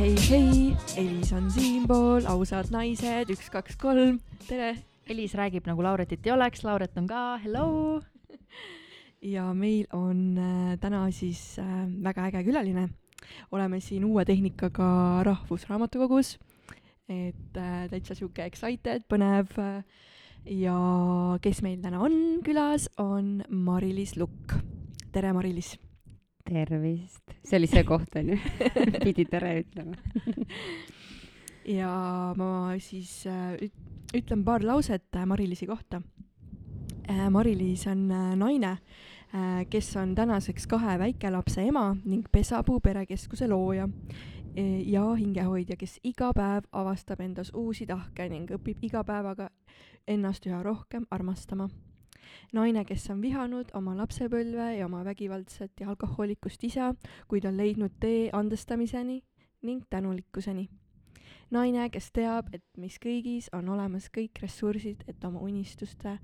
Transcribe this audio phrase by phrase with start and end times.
[0.00, 4.70] hei, hei, Elis on siinpool, ausad naised, üks, kaks, kolm, tere.
[5.12, 8.00] Elis räägib nagu Lauretit ei oleks, Lauret on ka, hello.
[9.34, 12.86] ja meil on äh, täna siis äh, väga äge külaline.
[13.52, 16.38] oleme siin uue tehnikaga Rahvusraamatukogus.
[17.08, 19.52] et äh, täitsa sihuke excited, põnev
[20.46, 20.80] ja
[21.42, 24.56] kes meil täna on külas, on Mari-Liis Lukk.
[25.12, 25.76] tere, Mari-Liis
[26.50, 28.38] tervist, see oli see koht onju.
[29.04, 29.96] Pidi tere ütlema.
[31.70, 36.00] Ja ma siis äh, üt- ütlen paar lauset äh, Mari-Liisi kohta.
[37.04, 37.28] Äh,.
[37.30, 38.08] Mari-Liis on
[38.40, 38.78] naine
[39.70, 43.88] kes on tänaseks kahe väikelapse ema ning Pesapuu perekeskuse looja
[44.56, 49.50] e, ja hingehoidja, kes iga päev avastab endas uusi tahke ning õpib iga päevaga
[50.08, 51.68] ennast üha rohkem armastama
[52.52, 56.92] naine, kes on vihanud oma lapsepõlve ja oma vägivaldset ja alkohoolikust isa,
[57.30, 59.20] kuid on leidnud tee andestamiseni
[59.62, 60.68] ning tänulikkuseni.
[61.50, 66.18] naine, kes teab, et meis kõigis on olemas kõik ressursid, et oma unistuste,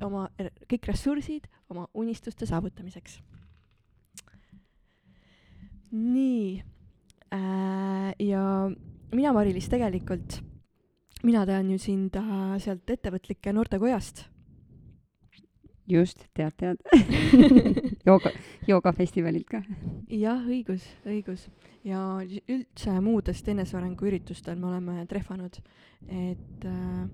[0.00, 0.28] oma,
[0.70, 3.20] kõik ressursid oma unistuste saavutamiseks.
[5.92, 6.62] nii
[7.32, 8.70] äh,, ja
[9.14, 10.40] mina, Mari-Liis, tegelikult,
[11.22, 14.26] mina tean ju sind äh, sealt ettevõtlike noortekojast
[15.88, 16.80] just, tead, tead
[18.08, 18.32] jooga,
[18.68, 19.62] joogafestivalilt ka.
[20.08, 21.48] jah, õigus, õigus.
[21.84, 25.60] ja üldse muudest enesearenguüritustel me oleme trehvanud,
[26.08, 27.08] et äh,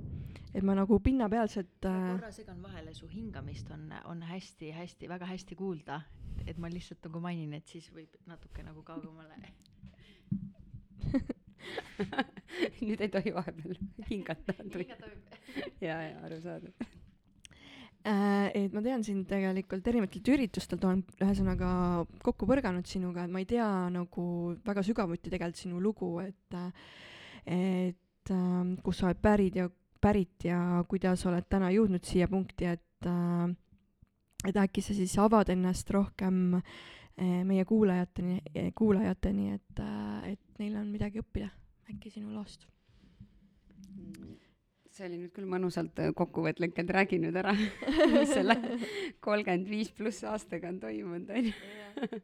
[0.55, 1.99] et ma nagu pinnapealselt äh...
[2.17, 6.01] korra segan vahele, su hingamist on, on hästi-hästi, väga hästi kuulda,
[6.47, 9.39] et ma lihtsalt nagu mainin, et siis võib natuke nagu kaugemale
[12.87, 13.75] nüüd ei tohi vahepeal
[14.11, 14.55] hingata.
[14.63, 15.37] hingata võib.
[15.83, 17.00] ja, ja arusaadav
[18.03, 21.71] et ma tean sind tegelikult erinevatelt üritustelt, olen ühesõnaga
[22.25, 24.25] kokku põrganud sinuga, et ma ei tea nagu
[24.65, 26.57] väga sügavuti tegelikult sinu lugu, et
[27.45, 29.69] et äh, kust sa oled pärit ja,
[30.01, 33.53] pärit ja kuidas oled täna jõudnud siia punkti, et äh,
[34.49, 38.41] et äkki sa siis avad ennast rohkem äh, meie kuulajateni,
[38.77, 41.53] kuulajateni, et äh,, et neil on midagi õppida
[41.91, 42.69] äkki sinu loost
[45.01, 47.55] see oli nüüd küll mõnusalt äh, kokkuvõtlik, et räägi nüüd ära,
[48.13, 48.57] mis selle
[49.25, 52.21] kolmkümmend viis pluss aastaga on toimunud, onju.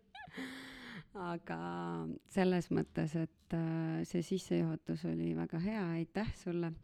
[1.32, 1.58] aga
[2.34, 6.74] selles mõttes, et äh, see sissejuhatus oli väga hea, aitäh sulle.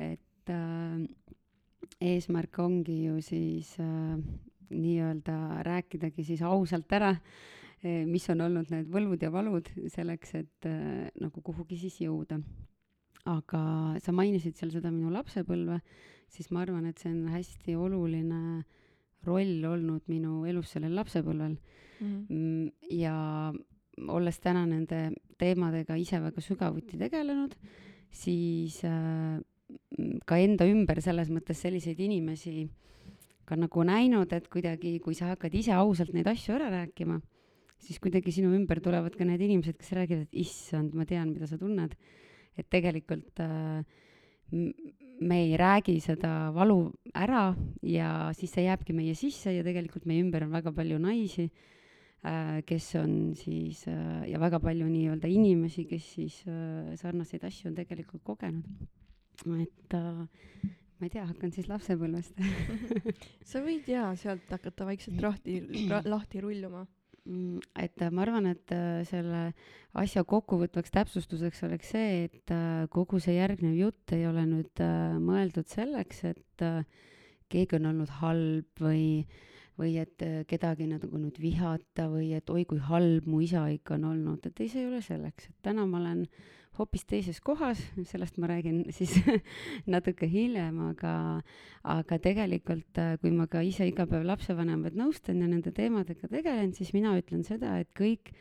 [0.00, 0.98] et äh,
[2.10, 4.18] eesmärk ongi ju siis äh,
[4.70, 7.14] nii-öelda rääkidagi siis ausalt ära
[7.82, 12.40] eh,, mis on olnud need võlud ja valud selleks, et äh, nagu kuhugi siis jõuda
[13.28, 13.62] aga
[14.00, 15.80] sa mainisid seal seda minu lapsepõlve,
[16.30, 18.62] siis ma arvan, et see on hästi oluline
[19.26, 22.06] roll olnud minu elus sellel lapsepõlvel mhm.
[22.06, 22.26] mm.
[22.28, 22.72] -hmm.
[22.96, 23.52] ja
[24.08, 27.54] olles täna nende teemadega ise väga sügavuti tegelenud,
[28.10, 29.40] siis äh,
[30.26, 32.68] ka enda ümber selles mõttes selliseid inimesi
[33.44, 37.18] ka nagu näinud, et kuidagi, kui sa hakkad ise ausalt neid asju ära rääkima,
[37.82, 41.48] siis kuidagi sinu ümber tulevad ka need inimesed, kes räägivad, et issand, ma tean, mida
[41.50, 41.96] sa tunned
[42.58, 43.82] et tegelikult äh,
[45.20, 47.50] me ei räägi seda valu ära
[47.86, 51.46] ja siis see jääbki meie sisse ja tegelikult meie ümber on väga palju naisi
[52.24, 56.42] äh,, kes on siis äh, ja väga palju nii-öelda inimesi, kes siis
[57.00, 58.64] sarnaseid asju on tegelikult kogenud.
[59.60, 59.94] et
[61.00, 62.40] ma ei tea, hakkan siis lapsepõlvest
[63.50, 65.60] sa võid jaa sealt hakata vaikselt lahti,
[66.04, 66.84] lahti rulluma
[67.26, 69.50] et äh, ma arvan, et äh, selle
[70.00, 74.82] asja kokkuvõtvaks täpsustuseks oleks see, et äh, kogu see järgnev jutt ei ole nüüd
[75.20, 76.66] mõeldud selleks, et
[77.50, 79.26] keegi on olnud halb või,
[79.80, 84.08] või et kedagi nagu nüüd vihata või et oi kui halb mu isa ikka on
[84.14, 87.80] olnud, et ei, see ei ole selleks, et täna ma olen äh, hoopis teises kohas,
[88.08, 89.16] sellest ma räägin siis
[89.90, 91.14] natuke hiljem, aga,
[91.96, 96.72] aga tegelikult, äh, kui ma ka ise iga päev lapsevanemaid nõustan ja nende teemadega tegelen,
[96.76, 98.32] siis mina ütlen seda, et kõik,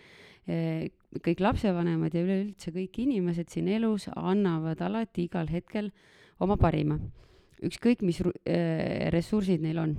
[0.47, 0.87] äh,
[1.25, 5.91] kõik lapsevanemad ja üleüldse kõik inimesed siin elus annavad alati igal hetkel
[6.39, 6.99] oma parima.
[7.59, 9.97] ükskõik, mis äh, ressursid neil on.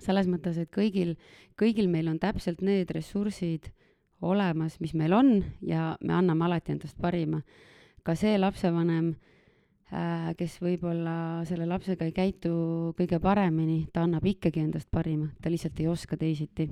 [0.00, 1.16] selles mõttes, et kõigil,
[1.60, 3.68] kõigil meil on täpselt need ressursid
[4.24, 7.42] olemas, mis meil on ja me anname alati endast parima.
[8.04, 9.14] ka see lapsevanem
[9.92, 15.50] äh,, kes võib-olla selle lapsega ei käitu kõige paremini, ta annab ikkagi endast parima, ta
[15.50, 16.68] lihtsalt ei oska teisiti.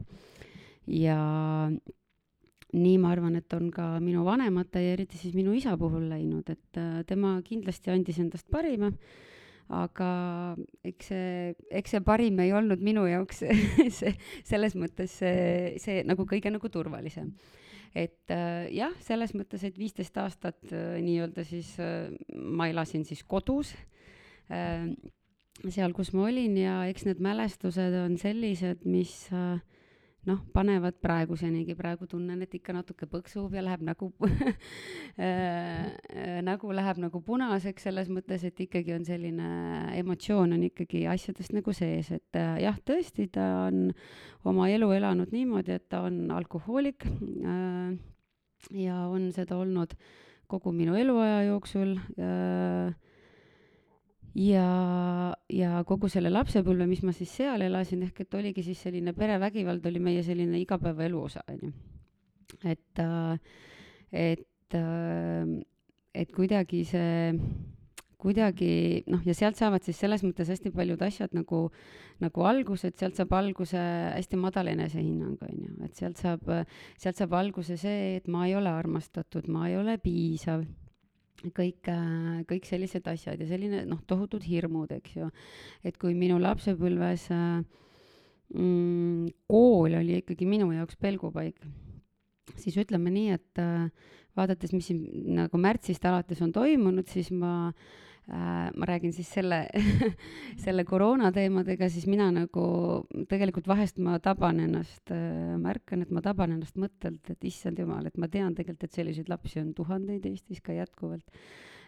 [0.87, 1.19] ja
[2.72, 6.49] nii ma arvan, et on ka minu vanemate ja eriti siis minu isa puhul läinud,
[6.49, 8.90] et äh, tema kindlasti andis endast parima,
[9.73, 10.11] aga
[10.85, 13.43] eks see, eks see parim ei olnud minu jaoks
[13.99, 14.14] see,
[14.49, 17.32] selles mõttes see, see nagu kõige nagu turvalisem.
[17.94, 23.23] et äh, jah, selles mõttes, et viisteist aastat äh, nii-öelda siis äh, ma elasin siis
[23.23, 23.75] kodus
[24.50, 24.88] äh,
[25.69, 29.61] seal, kus ma olin ja eks need mälestused on sellised, mis äh,
[30.28, 34.10] noh, panevad praegusenigi, praegu tunnen, et ikka natuke põksub ja läheb nägu
[35.19, 35.88] äh,
[36.46, 39.48] nägu läheb nagu punaseks selles mõttes, et ikkagi on selline
[39.98, 43.88] emotsioon on ikkagi asjadest nagu sees, et äh, jah, tõesti, ta on
[44.48, 47.94] oma elu elanud niimoodi, et ta on alkohoolik äh,
[48.78, 49.96] ja on seda olnud
[50.50, 52.92] kogu minu eluaja jooksul äh,
[54.34, 59.14] ja, ja kogu selle lapsepõlve, mis ma siis seal elasin, ehk et oligi siis selline
[59.17, 61.73] perevägivald oli meie selline igapäevaelu osa, onju.
[62.64, 63.05] et,
[64.12, 64.79] et,
[66.14, 67.37] et kuidagi see,
[68.23, 71.67] kuidagi noh, ja sealt saavad siis selles mõttes hästi paljud asjad nagu,
[72.23, 76.46] nagu alguse, et sealt saab alguse hästi madal enesehinnang, onju, et sealt saab,
[77.00, 80.64] sealt saab alguse see, et ma ei ole armastatud, ma ei ole piisav
[81.56, 85.31] kõik, äh, kõik sellised asjad ja selline noh, tohutud hirmud, eks ju.
[85.84, 87.62] et kui minu lapsepõlves äh,
[88.55, 91.58] mm, kool oli ikkagi minu jaoks pelgupaik,
[92.56, 93.88] siis ütleme nii, et äh,
[94.38, 95.02] vaadates, mis siin
[95.40, 97.90] nagu märtsist alates on toimunud, siis ma äh,
[98.30, 99.64] ma räägin siis selle
[100.64, 102.66] selle koroona teemadega, siis mina nagu
[103.28, 108.06] tegelikult vahest ma taban ennast äh,, märkan, et ma taban ennast mõttelt, et issand jumal,
[108.06, 111.26] et ma tean tegelikult, et selliseid lapsi on tuhandeid Eestis ka jätkuvalt.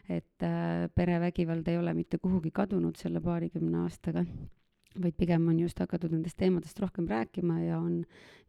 [0.08, 4.26] et äh, perevägivald ei ole mitte kuhugi kadunud selle paarikümne aastaga,
[5.00, 8.02] vaid pigem on just hakatud nendest teemadest rohkem rääkima ja on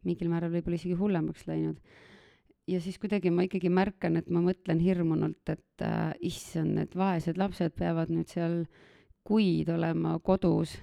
[0.04, 1.80] mingil määral võib-olla isegi hullemaks läinud
[2.66, 7.38] ja siis kuidagi ma ikkagi märkan, et ma mõtlen hirmunult, et äh, issand, need vaesed
[7.38, 8.64] lapsed peavad nüüd seal
[9.26, 10.76] kuid olema kodus.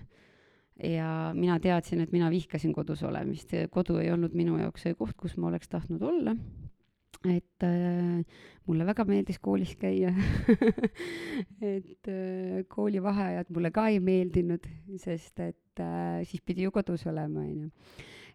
[0.83, 3.51] Ja mina teadsin, et mina vihkasin kodus olemist.
[3.71, 6.35] Kodu ei olnud minu jaoks see koht, kus ma oleks tahtnud olla.
[7.24, 8.24] et äh,
[8.68, 10.09] mulle väga meeldis koolis käia.
[11.62, 14.65] Et äh, koolivaheajad mulle ka ei meeldinud,
[15.00, 17.69] sest et äh, siis pidi ju kodus olema, onju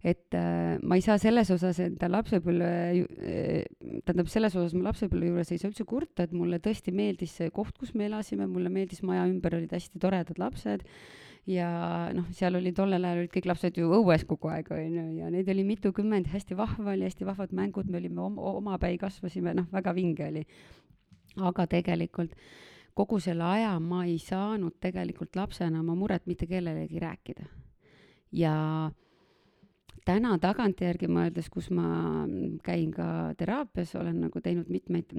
[0.04, 3.62] et äh, ma ei saa selles osas enda lapsepõlve äh,,
[4.06, 7.50] tähendab, selles osas ma lapsepõlve juures ei saa üldse kurta, et mulle tõesti meeldis see
[7.54, 10.86] koht, kus me elasime, mulle meeldis maja ümber olid hästi toredad lapsed
[11.48, 11.68] ja
[12.14, 15.48] noh, seal oli tollel ajal olid kõik lapsed ju õues kogu aeg, onju, ja neid
[15.50, 19.94] oli mitukümmend, hästi vahva oli, hästi vahvad mängud, me olime om-, omapäi kasvasime, noh, väga
[19.96, 20.44] vinge oli.
[21.38, 22.32] aga tegelikult
[22.98, 27.46] kogu selle aja ma ei saanud tegelikult lapsena oma muret mitte kellelegi rääkida.
[28.32, 28.54] ja
[30.08, 32.24] täna tagantjärgi mõeldes, kus ma
[32.64, 35.12] käin ka teraapias, olen nagu teinud mitmeid,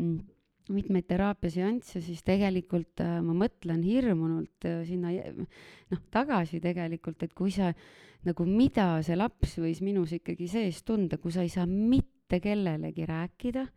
[0.74, 7.54] mitmeid teraapiaseansse, siis tegelikult äh, ma mõtlen hirmunult äh, sinna noh, tagasi tegelikult, et kui
[7.54, 7.72] sa
[8.26, 13.06] nagu, mida see laps võis minus ikkagi sees tunda, kui sa ei saa mitte kellelegi
[13.10, 13.68] rääkida,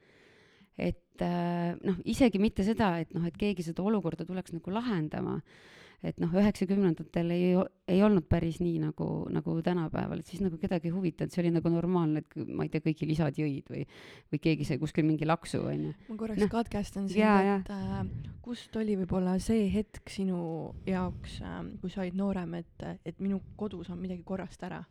[0.80, 5.38] et äh, noh, isegi mitte seda, et noh, et keegi seda olukorda tuleks nagu lahendama
[6.02, 7.52] et noh, üheksakümnendatel ei,
[7.90, 11.52] ei olnud päris nii nagu, nagu tänapäeval, et siis nagu kedagi ei huvitanud, see oli
[11.54, 13.84] nagu normaalne, et ma ei tea, kõigil isad jõid või,
[14.32, 15.92] või keegi sai kuskil mingi laksu, onju.
[16.08, 16.50] ma korraks no.
[16.52, 18.00] katkestan sind, et äh,
[18.44, 20.40] kust oli võib-olla see hetk sinu
[20.88, 24.82] jaoks äh,, kui sa olid noorem, et, et minu kodus on midagi korrast ära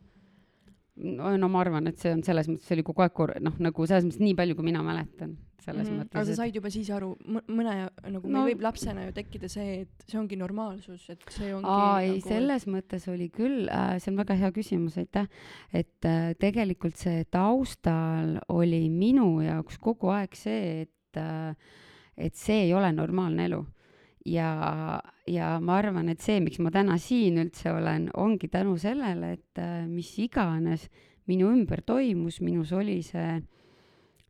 [1.02, 3.88] no, ma arvan, et see on selles mõttes, see oli kogu aeg kor-, noh, nagu
[3.90, 6.04] selles mõttes nii palju, kui mina mäletan, selles mm -hmm.
[6.04, 6.16] mõttes.
[6.16, 9.82] aga sa said juba siis aru, mõne nagu no, meil võib lapsena ju tekkida see,
[9.82, 12.14] et see ongi normaalsus, et see ongi aa nagu...
[12.14, 15.28] ei, selles mõttes oli küll äh,, see on väga hea küsimus, aitäh,
[15.74, 21.56] et äh, tegelikult see taustal oli minu jaoks kogu aeg see, et äh,
[22.18, 23.66] et see ei ole normaalne elu
[24.26, 29.34] ja, ja ma arvan, et see, miks ma täna siin üldse olen, ongi tänu sellele,
[29.38, 30.88] et äh, mis iganes
[31.30, 33.40] minu ümber toimus, minus oli see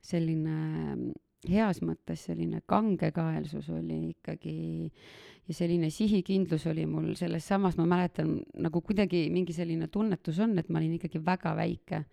[0.02, 1.12] selline
[1.50, 4.56] heas mõttes selline kangekaelsus oli ikkagi
[5.48, 10.58] ja selline sihikindlus oli mul selles samas, ma mäletan nagu kuidagi mingi selline tunnetus on,
[10.62, 12.04] et ma olin ikkagi väga väike,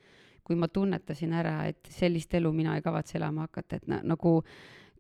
[0.44, 4.38] kui ma tunnetasin ära, et sellist elu mina ei kavatse elama hakata, et na, nagu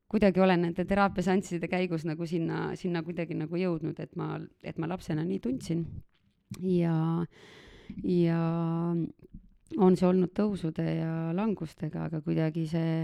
[0.08, 4.88] kuidagi olen nende teraapiaseansside käigus nagu sinna, sinna kuidagi nagu jõudnud, et ma, et ma
[4.88, 5.84] lapsena nii tundsin.
[6.64, 7.24] ja,
[8.04, 8.42] ja
[9.76, 13.02] on see olnud tõusude ja langustega, aga kuidagi see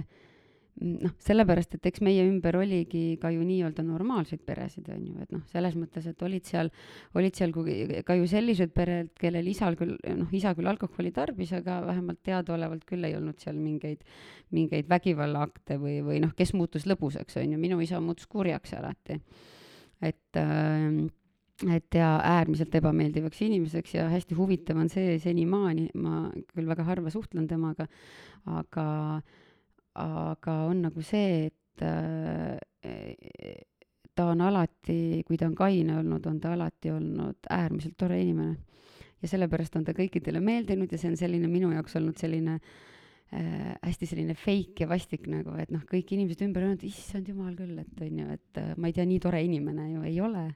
[0.83, 5.33] noh, sellepärast, et eks meie ümber oligi ka ju nii-öelda normaalseid peresid, on ju, et
[5.35, 6.71] noh, selles mõttes, et olid seal,
[7.14, 11.81] olid seal ka ju sellised pered, kellel isal küll, noh, isa küll alkoholi tarbis, aga
[11.87, 14.02] vähemalt teadaolevalt küll ei olnud seal mingeid,
[14.54, 19.21] mingeid vägivallaakte või, või noh, kes muutus lõbusaks, on ju, minu isa muutus kurjaks alati.
[20.02, 21.04] et äh,
[21.71, 27.12] et ja äärmiselt ebameeldivaks inimeseks ja hästi huvitav on see senimaani, ma küll väga harva
[27.14, 27.87] suhtlen temaga,
[28.50, 28.88] aga,
[29.23, 29.43] aga
[29.94, 32.58] on nagu see, et äh,
[34.14, 38.56] ta on alati, kui ta on kaine olnud, on ta alati olnud äärmiselt tore inimene.
[39.22, 43.72] ja sellepärast on ta kõikidele meeldinud ja see on selline minu jaoks olnud selline äh,
[43.80, 47.54] hästi selline fake ja vastik nagu, et noh, kõik inimesed ümber on, et issand jumal
[47.56, 50.48] küll, et on ju, et äh, ma ei tea, nii tore inimene ju ei ole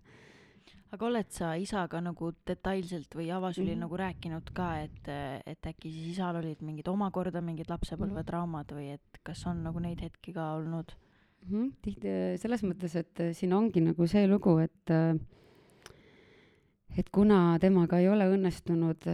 [0.94, 3.84] aga oled sa isaga nagu detailselt või avasüli mm -hmm.
[3.84, 5.08] nagu rääkinud ka, et,
[5.46, 10.00] et äkki siis isal olid mingid omakorda mingid lapsepõlvetraumad või et kas on nagu neid
[10.00, 11.50] hetki ka olnud mm?
[11.50, 11.72] -hmm.
[11.82, 14.94] tihti selles mõttes, et siin ongi nagu see lugu, et
[16.98, 19.04] et kuna temaga ei ole õnnestunud,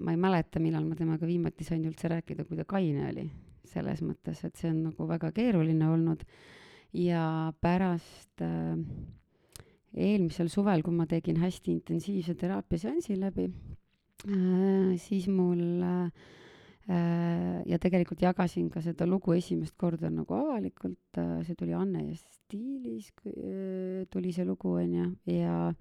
[0.00, 3.26] ma ei mäleta, millal ma temaga viimati sain üldse rääkida, kui ta kaine oli,
[3.64, 6.22] selles mõttes, et see on nagu väga keeruline olnud
[6.96, 8.78] ja pärast äh,
[9.96, 16.10] eelmisel suvel, kui ma tegin hästi intensiivse teraapiaseansi läbi äh,, siis mul äh,
[17.68, 22.18] ja tegelikult jagasin ka seda lugu esimest korda nagu avalikult äh,, see tuli Anne ja
[22.18, 25.72] stiilis äh, tuli see lugu onju ja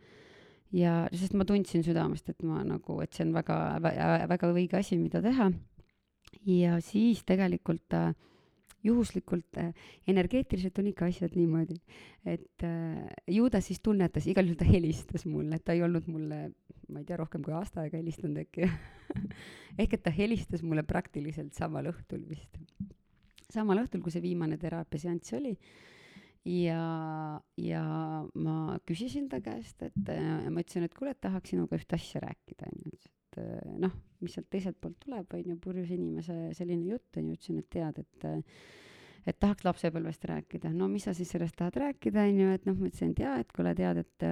[0.76, 3.58] ja sest ma tundsin südamest, et ma nagu, et see on väga,
[4.28, 5.52] väga õige asi, mida teha.
[6.48, 8.12] ja siis tegelikult äh,
[8.86, 9.74] juhuslikult äh,
[10.08, 11.78] energeetiliselt on ikka asjad niimoodi,
[12.26, 16.08] et äh, ju ta siis tunnetas, igal juhul ta helistas mulle, et ta ei olnud
[16.12, 16.42] mulle,
[16.88, 18.68] ma ei tea, rohkem kui aasta aega helistanud äkki
[19.82, 22.62] ehk et ta helistas mulle praktiliselt samal õhtul vist.
[23.50, 25.56] samal õhtul, kui see viimane teraapiaseanss oli
[26.48, 26.82] ja,
[27.60, 27.84] ja
[28.34, 28.58] ma
[28.88, 32.70] küsisin ta käest, et äh, ma ütlesin, et kuule, et tahaks sinuga ühte asja rääkida,
[32.72, 33.17] onju.
[33.38, 37.62] Et äh, noh, mis sealt teiselt poolt tuleb, onju, purjus inimese selline jutt, onju, ütlesin,
[37.62, 38.62] et tead, et äh,
[39.28, 42.88] et tahaks lapsepõlvest rääkida, no mis sa siis sellest tahad rääkida, onju, et noh, ma
[42.88, 44.28] ütlesin, et jaa, et kuule, tead, et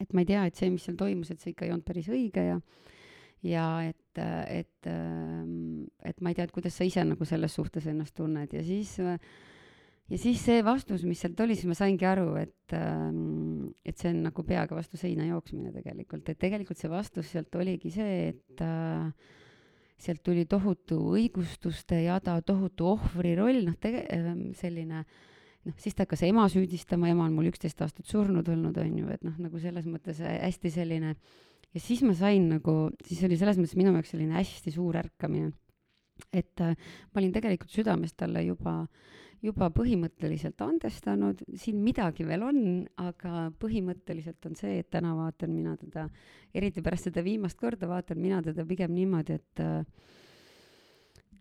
[0.00, 2.08] et ma ei tea, et see, mis seal toimus, et see ikka ei olnud päris
[2.12, 2.56] õige ja
[3.42, 8.14] ja et, et, et ma ei tea, et kuidas sa ise nagu selles suhtes ennast
[8.16, 8.52] tunned.
[8.52, 9.16] Ja siis äh,
[10.10, 14.10] ja siis see vastus, mis sealt oli, siis ma saingi aru, et, ähm, et see
[14.12, 18.64] on nagu peaga vastu seina jooksmine tegelikult, et tegelikult see vastus sealt oligi see, et
[18.66, 19.36] äh,
[20.00, 26.06] sealt tuli tohutu õigustuste jada, tohutu ohvri roll, noh, tege-, ähm, selline noh, siis ta
[26.06, 29.62] hakkas ema süüdistama, ema on mul üksteist aastat surnud olnud, on ju, et noh, nagu
[29.62, 31.14] selles mõttes hästi selline.
[31.70, 35.52] Ja siis ma sain nagu, siis oli selles mõttes minu jaoks selline hästi suur ärkamine.
[36.36, 36.74] et äh,
[37.14, 42.60] ma olin tegelikult südames talle juba äh, juba põhimõtteliselt andestanud, siin midagi veel on,
[43.00, 46.08] aga põhimõtteliselt on see, et täna vaatan mina teda,
[46.54, 49.80] eriti pärast seda viimast korda, vaatan mina teda pigem niimoodi, et äh,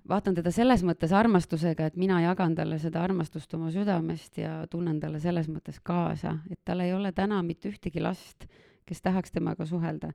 [0.10, 5.00] vaatan teda selles mõttes armastusega, et mina jagan talle seda armastust oma südamest ja tunnen
[5.02, 8.48] talle selles mõttes kaasa, et tal ei ole täna mitte ühtegi last,
[8.90, 10.12] kes tahaks temaga suhelda.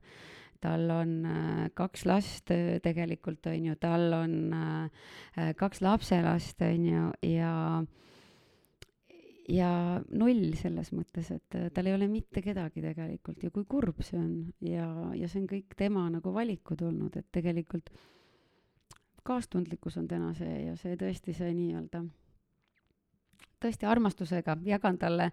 [0.63, 6.89] Tal on äh, kaks last äh, tegelikult, on ju, tal on äh, kaks lapselast, on
[6.89, 7.05] ju,
[7.35, 7.53] ja
[9.45, 9.69] ja
[10.09, 14.31] null selles mõttes, et tal ei ole mitte kedagi tegelikult ja kui kurb see on.
[14.65, 17.91] Ja, ja see on kõik tema nagu valikud olnud, et tegelikult
[19.25, 22.01] kaastundlikkus on täna see ja see tõesti see nii-öelda
[23.61, 25.29] tõesti armastusega, jagan talle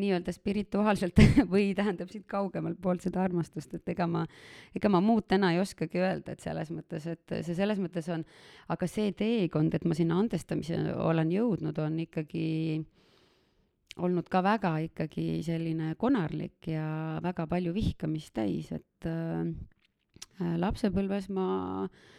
[0.00, 1.20] nii-öelda spirituaalselt
[1.52, 4.24] või tähendab siit kaugemalt poolt seda armastust, et ega ma,
[4.76, 8.24] ega ma muud täna ei oskagi öelda, et selles mõttes, et see selles mõttes on,
[8.74, 12.48] aga see teekond, et ma sinna andestamise olen jõudnud, on ikkagi
[14.04, 19.46] olnud ka väga ikkagi selline konarlik ja väga palju vihkamist täis, et äh,
[20.58, 21.46] lapsepõlves ma
[21.84, 22.12] äh,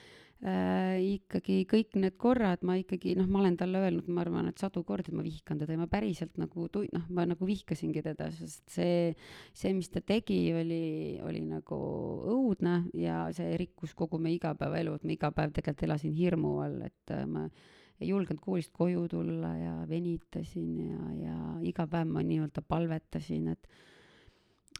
[0.43, 4.61] äh, ikkagi kõik need korrad ma ikkagi noh, ma olen talle öelnud, ma arvan, et
[4.61, 8.27] sadu kordi, ma vihkan teda ja ma päriselt nagu tu-, noh, ma nagu vihkasingi teda,
[8.35, 9.13] sest see,
[9.55, 10.83] see, mis ta tegi, oli,
[11.25, 11.79] oli nagu
[12.35, 16.77] õudne ja see rikkus kogu meie igapäevaelu, et ma iga päev tegelikult elasin hirmu all,
[16.89, 17.47] et äh, ma
[17.95, 23.69] ei julgenud koolist koju tulla ja venitasin ja, ja iga päev ma nii-öelda palvetasin, et
[23.69, 23.83] äh,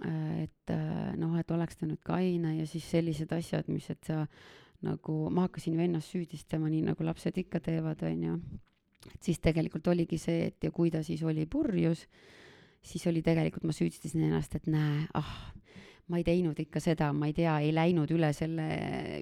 [0.03, 4.25] et äh, noh, et oleks ta nüüd kaine ja siis sellised asjad, mis, et sa
[4.85, 8.37] nagu ma hakkasin ju ennast süüdistama, nii nagu lapsed ikka teevad, onju.
[9.11, 12.05] et siis tegelikult oligi see, et ja kui ta siis oli purjus,
[12.85, 15.35] siis oli tegelikult, ma süüdistasin ennast, et näe, ah,
[16.09, 18.67] ma ei teinud ikka seda, ma ei tea, ei läinud üle selle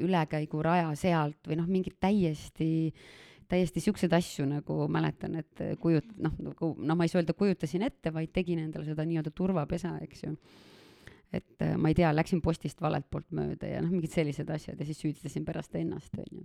[0.04, 2.92] ülekäiguraja sealt või noh, mingid täiesti
[3.54, 7.84] täiesti siukseid asju nagu mäletan, et kujut-, noh, nagu, no ma ei saa öelda, kujutasin
[7.86, 10.32] ette, vaid tegin endale seda nii-öelda turvapesa, eks ju
[11.34, 14.80] et äh, ma ei tea, läksin postist valelt poolt mööda ja noh, mingid sellised asjad
[14.80, 16.44] ja siis süüdistasin pärast ennast, onju.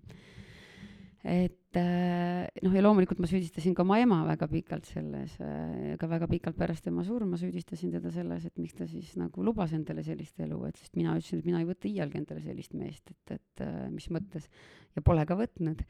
[1.29, 6.09] et äh, noh, ja loomulikult ma süüdistasin ka oma ema väga pikalt selles, äh, ka
[6.11, 10.07] väga pikalt pärast tema surma süüdistasin teda selles, et miks ta siis nagu lubas endale
[10.07, 13.37] sellist elu, et sest mina ütlesin, et mina ei võta iialgi endale sellist meest, et,
[13.37, 14.49] et mis mõttes
[14.97, 15.85] ja pole ka võtnud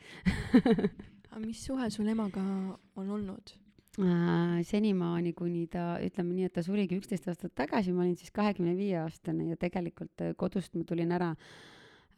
[1.31, 2.43] aga mis suhe sul emaga
[2.99, 3.57] on olnud?
[3.99, 8.77] Senimaani, kuni ta, ütleme nii, et ta surigi üksteist aastat tagasi, ma olin siis kahekümne
[8.79, 11.49] viie aastane ja tegelikult kodust ma tulin ära äh,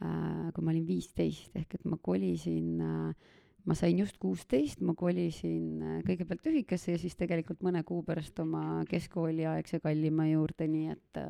[0.01, 3.35] Äh, kui ma olin viisteist, ehk et ma kolisin, äh,
[3.69, 8.41] ma sain just kuusteist, ma kolisin äh, kõigepealt ühikasse ja siis tegelikult mõne kuu pärast
[8.41, 11.21] oma keskkooliaegse kallima juurde, nii et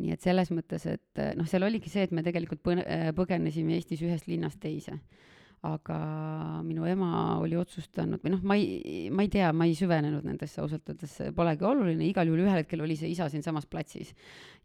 [0.00, 2.64] nii et selles mõttes, et noh, seal oligi see, et me tegelikult
[3.20, 4.96] põgenesime Eestis ühest linnast teise
[5.64, 5.98] aga
[6.66, 10.60] minu ema oli otsustanud või noh, ma ei, ma ei tea, ma ei süvenenud nendesse
[10.62, 14.12] ausalt öeldes, polegi oluline, igal juhul ühel hetkel oli see isa siinsamas platsis.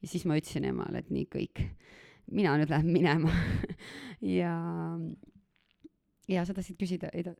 [0.02, 1.64] ja siis ma ütlesin emale, et nii kõik
[2.36, 3.32] mina nüüd lähen minema
[4.40, 4.54] ja,
[6.30, 7.36] ja sa tahtsid küsida, ei ta-?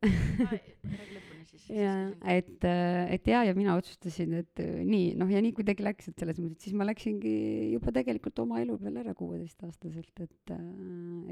[1.82, 1.94] ja,
[2.32, 6.40] et, et ja, ja mina otsustasin, et nii, noh, ja nii kuidagi läks, et selles
[6.40, 7.34] mõttes, et siis ma läksingi
[7.74, 10.54] juba tegelikult oma elu peale ära kuueteistaastaselt, et,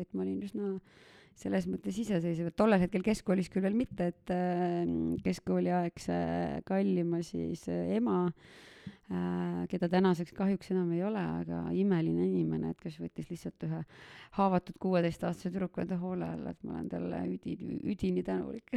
[0.04, 0.76] et ma olin üsna
[1.38, 4.83] selles mõttes iseseisev, et tollel hetkel keskkoolis küll veel mitte, et äh,
[5.25, 6.16] keskkooliaegse
[6.66, 8.57] kallima siis ema äh,
[9.09, 13.78] Äh, keda tänaseks kahjuks enam ei ole, aga imeline inimene, et kes võttis lihtsalt ühe
[14.37, 18.75] haavatud kuueteistaastase tüdruku enda hoole alla, et ma olen talle üdini, üdini tänulik.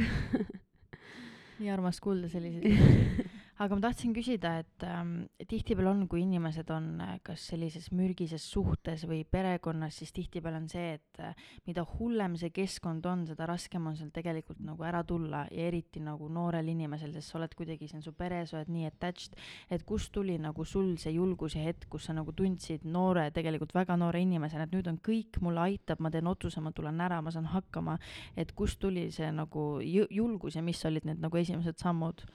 [1.60, 2.64] Nii armas kuulda selliseid
[3.62, 5.12] aga ma tahtsin küsida, et ähm,
[5.48, 10.66] tihtipeale on, kui inimesed on äh, kas sellises mürgises suhtes või perekonnas, siis tihtipeale on
[10.70, 11.36] see, et äh,
[11.68, 15.44] mida hullem see keskkond on, seda raskem on seal tegelikult nagu ära tulla.
[15.54, 18.72] Ja eriti nagu noorel inimesel, sest sa oled kuidagi, see on su pere, sa oled
[18.74, 19.38] nii attached,
[19.70, 23.76] et kust tuli nagu sul see julgus ja hetk, kus sa nagu tundsid noore, tegelikult
[23.76, 27.22] väga noore inimesena, et nüüd on kõik, mulle aitab, ma teen otsuse, ma tulen ära,
[27.22, 27.98] ma saan hakkama,
[28.36, 32.26] et kust tuli see nagu julgus ja mis olid need nagu esimesed sammud?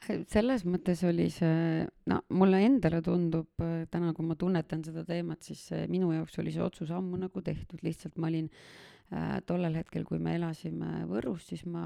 [0.00, 5.42] Selles mõttes oli see, no mulle endale tundub äh, täna, kui ma tunnetan seda teemat,
[5.44, 8.48] siis minu jaoks oli see otsus ammu nagu tehtud, lihtsalt ma olin
[9.12, 11.84] äh, tollel hetkel, kui me elasime Võrus, siis ma,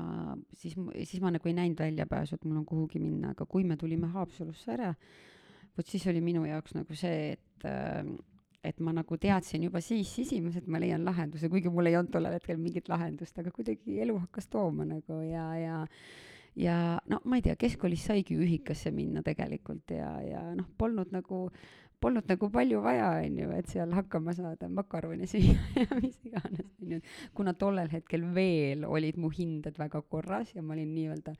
[0.57, 3.79] siis, siis ma nagu ei näinud väljapääsu, et mul on kuhugi minna, aga kui me
[3.81, 4.93] tulime Haapsalusse ära,
[5.75, 8.07] vot siis oli minu jaoks nagu see, et äh,
[8.65, 12.15] et ma nagu teadsin juba siis sisimas, et ma leian lahenduse, kuigi mul ei olnud
[12.15, 15.83] tollel hetkel mingit lahendust, aga kuidagi elu hakkas tooma nagu ja, ja
[16.57, 21.47] ja no ma ei tea, keskkoolis saigi ühikasse minna tegelikult ja, ja noh, polnud nagu,
[22.03, 26.69] polnud nagu palju vaja, on ju, et seal hakkama saada, makarone süüa ja mis iganes,
[26.83, 27.01] on ju.
[27.35, 31.35] kuna tollel hetkel veel olid mu hinded väga korras ja ma olin nii-öelda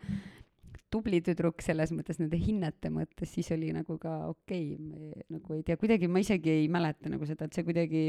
[0.95, 5.65] tubli tüdruk selles mõttes nende hinnete mõttes, siis oli nagu ka okei okay,, nagu ei
[5.67, 8.09] tea, kuidagi ma isegi ei mäleta nagu seda, et see kuidagi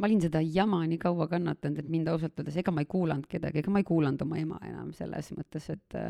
[0.00, 3.28] ma olin seda jama nii kaua kannatanud, et mind ausalt öeldes, ega ma ei kuulanud
[3.30, 6.00] kedagi, ega ma ei kuulanud oma ema enam selles mõttes, et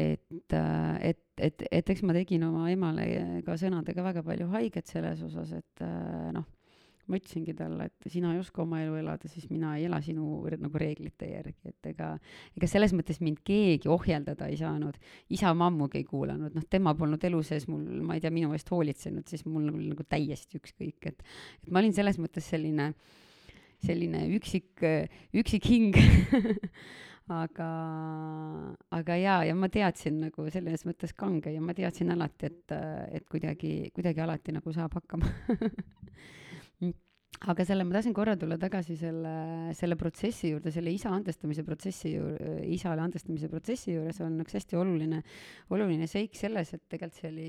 [0.00, 3.04] et, et, et, et eks ma tegin oma emale
[3.44, 5.84] ka sõnadega väga palju haiget selles osas, et
[6.32, 6.48] noh
[7.12, 10.40] ma ütlesingi talle, et sina ei oska oma elu elada, siis mina ei ela sinu
[10.62, 12.08] nagu reeglite järgi, et ega,
[12.56, 14.96] ega selles mõttes mind keegi ohjeldada ei saanud.
[15.32, 18.52] isa ma ammugi ei kuulanud, noh, tema polnud elu sees mul, ma ei tea, minu
[18.56, 21.22] eest hoolitsenud, siis mul oli nagu täiesti ükskõik, et,
[21.62, 22.92] et ma olin selles mõttes selline,
[23.84, 24.80] selline üksik,
[25.36, 25.98] üksik hing
[27.32, 27.70] aga,
[28.98, 32.76] aga jaa, ja ma teadsin nagu selles mõttes kange ja ma teadsin alati, et,
[33.20, 35.28] et kuidagi, kuidagi alati nagu saab hakkama
[37.50, 42.14] aga selle, ma tahtsin korra tulla tagasi selle, selle protsessi juurde, selle isa andestamise protsessi
[42.14, 45.22] juurde, isale andestamise protsessi juures on üks hästi oluline,
[45.74, 47.48] oluline seik selles, et tegelikult see oli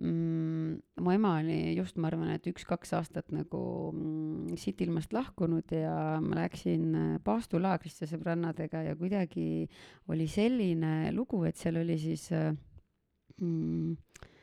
[0.00, 0.70] mm,
[1.04, 3.62] mu ema oli just, ma arvan, et üks-kaks aastat nagu
[3.92, 9.66] mm, siit ilmast lahkunud ja ma läksin paastulaagrisse sõbrannadega ja kuidagi
[10.08, 14.33] oli selline lugu, et seal oli siis mm, Äh,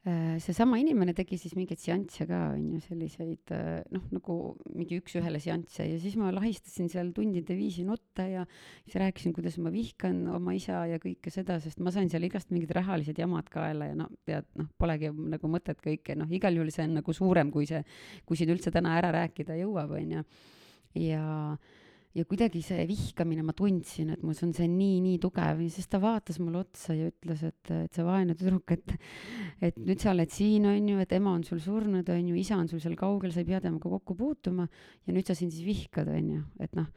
[0.00, 4.36] seesama inimene tegi siis mingeid seansse ka, on ju, selliseid äh, noh, nagu
[4.72, 8.46] mingi üks-ühele seansse ja siis ma lahistasin seal tundide viisi nutte ja
[8.86, 12.48] siis rääkisin, kuidas ma vihkan oma isa ja kõike seda, sest ma sain seal igast
[12.54, 16.72] mingid rahalised jamad kaela ja no tead, noh, polegi nagu mõtet kõike, noh, igal juhul
[16.72, 17.84] see on nagu suurem, kui see,
[18.24, 20.24] kui siin üldse täna ära rääkida jõuab, on ju.
[20.96, 21.28] ja, ja
[22.16, 25.86] ja kuidagi see vihkamine, ma tundsin, et mul on see nii, nii tugev ja siis
[25.90, 28.96] ta vaatas mulle otsa ja ütles, et, et sa vaene tüdruk, et
[29.68, 32.58] et nüüd sa oled siin, on ju, et ema on sul surnud, on ju, isa
[32.58, 35.66] on sul seal kaugel, sa ei pea temaga kokku puutuma ja nüüd sa sind siis
[35.68, 36.90] vihkad, on ju, et noh,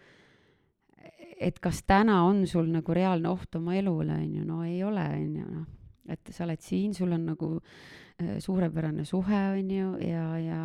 [1.43, 5.06] et kas täna on sul nagu reaalne oht oma elule, on ju, no ei ole,
[5.13, 5.71] on ju, noh,
[6.10, 10.63] et sa oled siin, sul on nagu äh, suurepärane suhe, on ju, ja, ja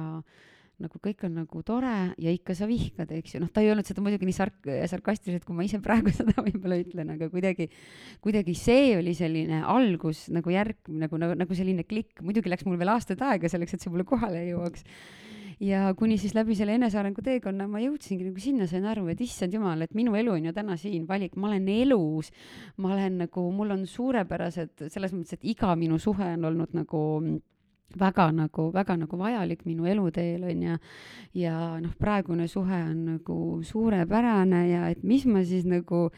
[0.82, 3.88] nagu kõik on nagu tore ja ikka sa vihkad, eks ju, noh, ta ei öelnud
[3.88, 7.68] seda muidugi nii sark-, sarkastiliselt, kui ma ise praegu seda võib-olla ütlen, aga kuidagi,
[8.24, 12.78] kuidagi see oli selline algus nagu järg, nagu, nagu, nagu selline klikk, muidugi läks mul
[12.80, 14.86] veel aastaid aega selleks, et see mulle kohale jõuaks.
[15.58, 19.54] Ja kuni siis läbi selle enesearengu teekonna ma jõudsingi nagu sinna, sain aru, et issand
[19.56, 22.30] jumal, et minu elu on ju täna siin, valik, ma olen elus,
[22.78, 27.02] ma olen nagu, mul on suurepärased, selles mõttes, et iga minu suhe on olnud nagu
[27.96, 30.76] väga nagu, väga nagu vajalik minu eluteel on ju.
[31.40, 36.08] ja noh, praegune suhe on nagu suurepärane ja et mis ma siis nagu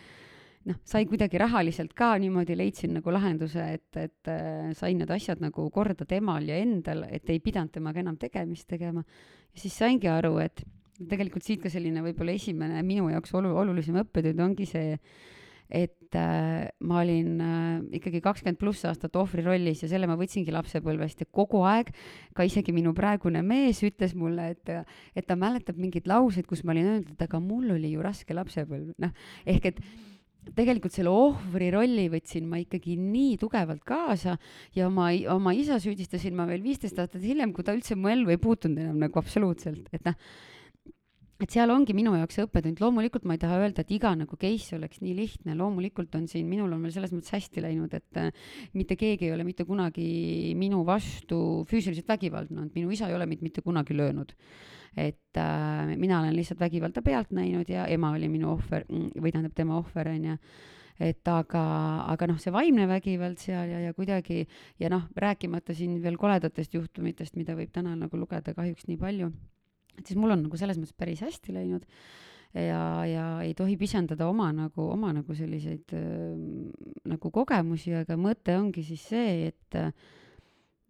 [0.66, 5.40] noh, sai kuidagi rahaliselt ka niimoodi, leidsin nagu lahenduse, et, et äh, sain need asjad
[5.40, 9.04] nagu korda temal ja endal, et ei pidanud temaga enam tegemist tegema.
[9.54, 10.64] ja siis saingi aru, et
[11.08, 14.98] tegelikult siit ka selline võib-olla esimene minu jaoks olu-, olulisem õppetund ongi see,
[15.70, 20.52] et äh, ma olin äh, ikkagi kakskümmend pluss aastat ohvri rollis ja selle ma võtsingi
[20.54, 21.92] lapsepõlvest ja kogu aeg,
[22.34, 24.74] ka isegi minu praegune mees ütles mulle, et,
[25.14, 28.36] et ta mäletab mingeid lauseid, kus ma olin öelnud, et aga mul oli ju raske
[28.36, 29.14] lapsepõlv, noh,
[29.46, 29.82] ehk et
[30.56, 34.36] tegelikult selle ohvri rolli võtsin ma ikkagi nii tugevalt kaasa
[34.74, 38.32] ja oma, oma isa süüdistasin ma veel viisteist aastat hiljem, kui ta üldse mu ellu
[38.32, 40.16] ei puutunud enam nagu absoluutselt, et noh
[41.40, 44.36] et seal ongi minu jaoks see õppetund, loomulikult ma ei taha öelda, et iga nagu
[44.40, 48.20] case oleks nii lihtne, loomulikult on siin, minul on veel selles mõttes hästi läinud, et
[48.20, 48.28] äh,
[48.76, 50.08] mitte keegi ei ole mitte kunagi
[50.60, 54.34] minu vastu füüsiliselt vägivaldne olnud, minu isa ei ole mind mitte kunagi löönud.
[54.96, 59.30] et äh, mina olen lihtsalt vägivalda pealt näinud ja ema oli minu ohver mm, või
[59.30, 60.36] tähendab tema ohver, on ju
[61.00, 61.62] et aga,
[62.10, 64.42] aga noh, see vaimne vägivald seal ja, ja kuidagi
[64.82, 69.30] ja noh, rääkimata siin veel koledatest juhtumitest, mida võib täna nagu lugeda kahjuks nii palju
[69.98, 71.86] et siis mul on nagu selles mõttes päris hästi läinud.
[72.50, 76.32] Ja, ja ei tohi pisendada oma nagu, oma nagu selliseid äh,
[77.06, 79.92] nagu kogemusi, aga mõte ongi siis see, et äh,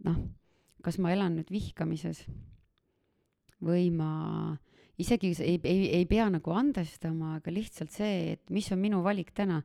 [0.08, 0.22] noh,
[0.80, 2.24] kas ma elan nüüd vihkamises
[3.60, 4.56] või ma
[5.00, 9.32] isegi ei, ei, ei pea nagu andestama, aga lihtsalt see, et mis on minu valik
[9.36, 9.60] täna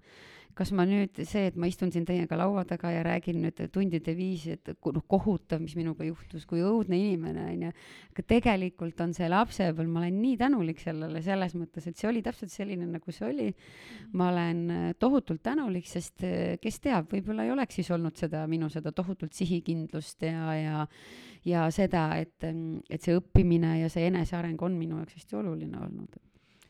[0.55, 4.15] kas ma nüüd see, et ma istun siin teiega laua taga ja räägin nüüd tundide
[4.17, 7.71] viisi, et noh, kohutav, mis minuga juhtus, kui õudne inimene onju.
[8.13, 12.23] aga tegelikult on see lapsepõlv, ma olen nii tänulik sellele selles mõttes, et see oli
[12.25, 13.49] täpselt selline, nagu see oli.
[14.13, 18.45] ma olen äh, tohutult tänulik, sest äh, kes teab, võib-olla ei oleks siis olnud seda
[18.47, 20.85] minu seda tohutult sihikindlust ja, ja
[21.45, 22.41] ja seda, et,
[22.89, 26.15] et see õppimine ja see eneseareng on minu jaoks hästi oluline olnud.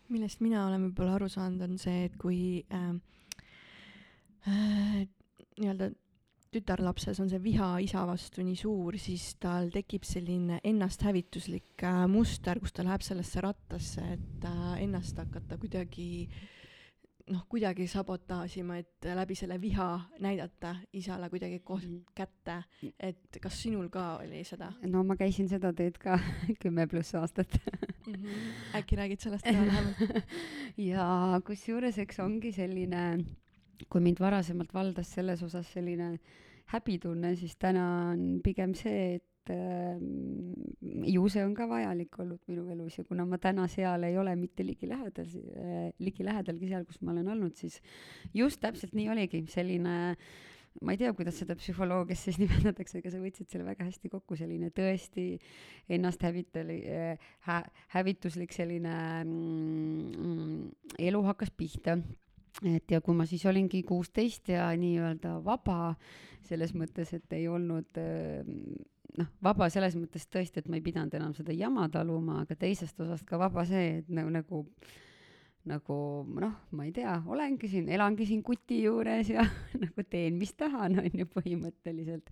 [0.10, 2.95] millest mina olen võib-olla aru saanud, on see, et kui Äh,
[4.45, 5.91] nii-öelda
[6.55, 12.62] tütarlapses on see viha isa vastu nii suur, siis tal tekib selline ennasthävituslik äh, muster,
[12.63, 16.27] kus ta läheb sellesse rattasse, et äh, ennast hakata kuidagi
[17.34, 19.88] noh, kuidagi sabotaažima, et läbi selle viha
[20.23, 22.60] näidata isale kuidagi koht mm kätte,
[22.99, 24.71] et kas sinul ka oli seda?
[24.88, 26.19] no ma käisin seda teed ka
[26.62, 28.13] kümme pluss aastat mm.
[28.13, 28.77] -hmm.
[28.79, 30.29] äkki räägid sellest ka lähemalt
[30.91, 33.25] ja kusjuures, eks ongi selline
[33.90, 36.16] kui mind varasemalt valdas selles osas selline
[36.74, 40.00] häbitunne, siis täna on pigem see, et äh,
[41.12, 44.34] ju see on ka vajalik olnud minu elus ja kuna ma täna seal ei ole
[44.40, 47.80] mitte ligilähedal äh,, ligilähedalgi seal, kus ma olen olnud, siis
[48.34, 49.96] just täpselt nii oligi, selline
[50.84, 54.36] ma ei tea, kuidas seda psühholoogias siis nimetatakse, aga sa võtsid selle väga hästi kokku,
[54.40, 55.36] selline tõesti
[55.96, 56.84] ennast hävitali-
[57.48, 57.62] hä,,
[57.96, 62.00] hävituslik selline mm, elu hakkas pihta
[62.63, 65.96] et ja kui ma siis olingi kuusteist ja nii-öelda vaba
[66.46, 67.98] selles mõttes, et ei olnud
[69.18, 73.00] noh, vaba selles mõttes tõesti, et ma ei pidanud enam seda jama taluma, aga teisest
[73.02, 74.63] osast ka vaba see, et nagu, nagu
[75.65, 75.96] nagu
[76.41, 79.46] noh, ma ei tea, olengi siin, elangi siin kuti juures ja
[79.84, 82.30] nagu teen, mis tahan, on ju põhimõtteliselt.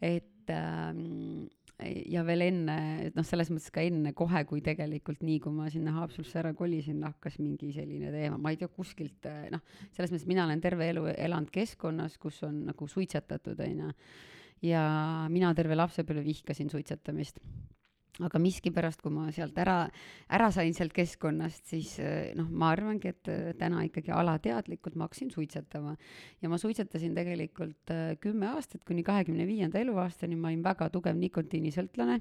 [0.00, 1.44] et ähm,
[1.82, 2.76] ja veel enne,
[3.16, 7.02] noh, selles mõttes ka enne kohe, kui tegelikult nii, kui ma sinna Haapsalusse ära kolisin,
[7.06, 9.64] hakkas mingi selline teema, ma ei tea, kuskilt noh,
[9.96, 13.90] selles mõttes mina olen terve elu elanud keskkonnas, kus on nagu suitsetatud, onju.
[14.70, 14.84] ja
[15.32, 17.42] mina terve lapsepõlve vihkasin suitsetamist
[18.22, 19.78] aga miskipärast, kui ma sealt ära,
[20.30, 25.08] ära sain sealt keskkonnast, siis eh, noh, ma arvangi, et eh, täna ikkagi alateadlikult ma
[25.08, 25.96] hakkasin suitsetama.
[26.42, 31.18] ja ma suitsetasin tegelikult eh, kümme aastat, kuni kahekümne viienda eluaastani ma olin väga tugev
[31.18, 32.20] nikotiinisõltlane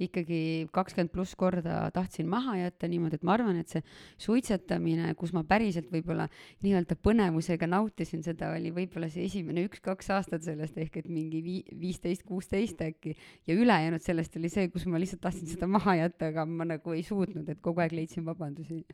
[0.00, 0.40] ikkagi
[0.74, 3.82] kakskümmend pluss korda tahtsin maha jätta niimoodi, et ma arvan, et see
[4.20, 6.28] suitsetamine, kus ma päriselt võib-olla
[6.64, 11.78] nii-öelda põnevusega nautisin seda, oli võib-olla see esimene üks-kaks aastat sellest ehk et mingi vii-,
[11.80, 13.16] viisteist, kuusteist äkki.
[13.46, 16.96] ja ülejäänud sellest oli see, kus ma lihtsalt tahtsin seda maha jätta, aga ma nagu
[16.96, 18.84] ei suutnud, et kogu aeg leidsin vabandusi.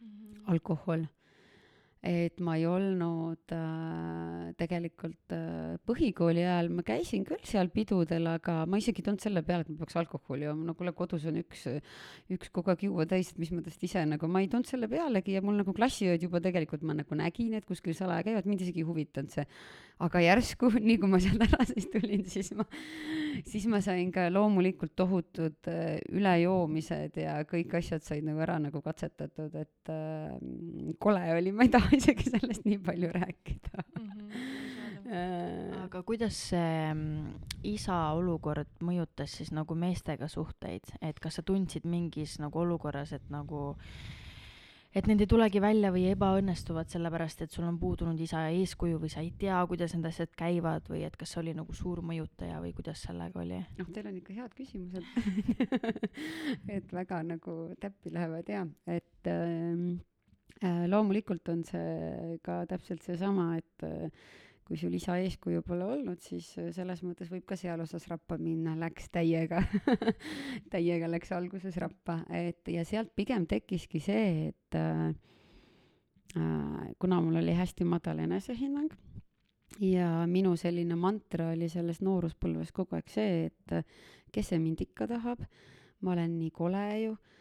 [0.00, 0.42] Mhm.
[0.46, 1.06] alkohol
[2.06, 8.60] et ma ei olnud äh, tegelikult äh, põhikooli ajal, ma käisin küll seal pidudel, aga
[8.70, 11.40] ma isegi ei tulnud selle peale, et ma peaks alkoholi jooma, no kuule, kodus on
[11.40, 11.64] üks,
[12.32, 14.90] üks kogu aeg juua täis, et mis ma tast ise nagu, ma ei tulnud selle
[14.90, 18.62] pealegi ja mul nagu klassiõed juba tegelikult ma nagu nägin, et kuskil salaja käivad, mind
[18.62, 19.46] isegi ei huvitanud see.
[20.06, 22.68] aga järsku, nii kui ma sealt ära siis tulin, siis ma,
[23.48, 28.84] siis ma sain ka loomulikult tohutud äh, ülejoomised ja kõik asjad said nagu ära nagu
[28.84, 34.10] katsetatud, et äh, kole oli, ma ei taha isegi sellest nii palju rääkida mm.
[34.10, 35.84] -hmm.
[35.84, 37.32] aga kuidas see mm,
[37.62, 43.30] isa olukord mõjutas siis nagu meestega suhteid, et kas sa tundsid mingis nagu olukorras, et
[43.30, 43.76] nagu
[44.96, 49.10] et need ei tulegi välja või ebaõnnestuvad sellepärast, et sul on puudunud isa eeskuju või
[49.12, 52.60] sa ei tea, kuidas need asjad käivad või et kas see oli nagu suur mõjutaja
[52.64, 53.60] või kuidas sellega oli?
[53.78, 55.04] noh, teil on ikka head küsimused
[56.78, 60.15] et väga nagu täppi lähevad ja, et äh, Äh,
[60.62, 64.10] loomulikult on see ka täpselt seesama, et äh,
[64.66, 68.38] kui sul isa eeskuju pole olnud, siis äh, selles mõttes võib ka seal osas rappa
[68.40, 69.62] minna, läks täiega
[70.72, 75.12] täiega läks alguses rappa, et ja sealt pigem tekkiski see, et äh,
[77.00, 78.90] kuna mul oli hästi madal enesehinnang
[79.80, 83.78] ja minu selline mantra oli selles nooruspõlves kogu aeg see, et
[84.32, 85.46] kes see mind ikka tahab,
[86.04, 87.14] ma olen nii kole ju.
[87.14, 87.35] äh,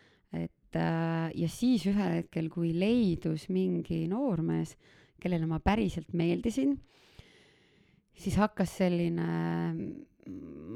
[0.80, 4.76] ja siis ühel hetkel, kui leidus mingi noormees,
[5.22, 6.76] kellele ma päriselt meeldisin,
[8.16, 9.28] siis hakkas selline,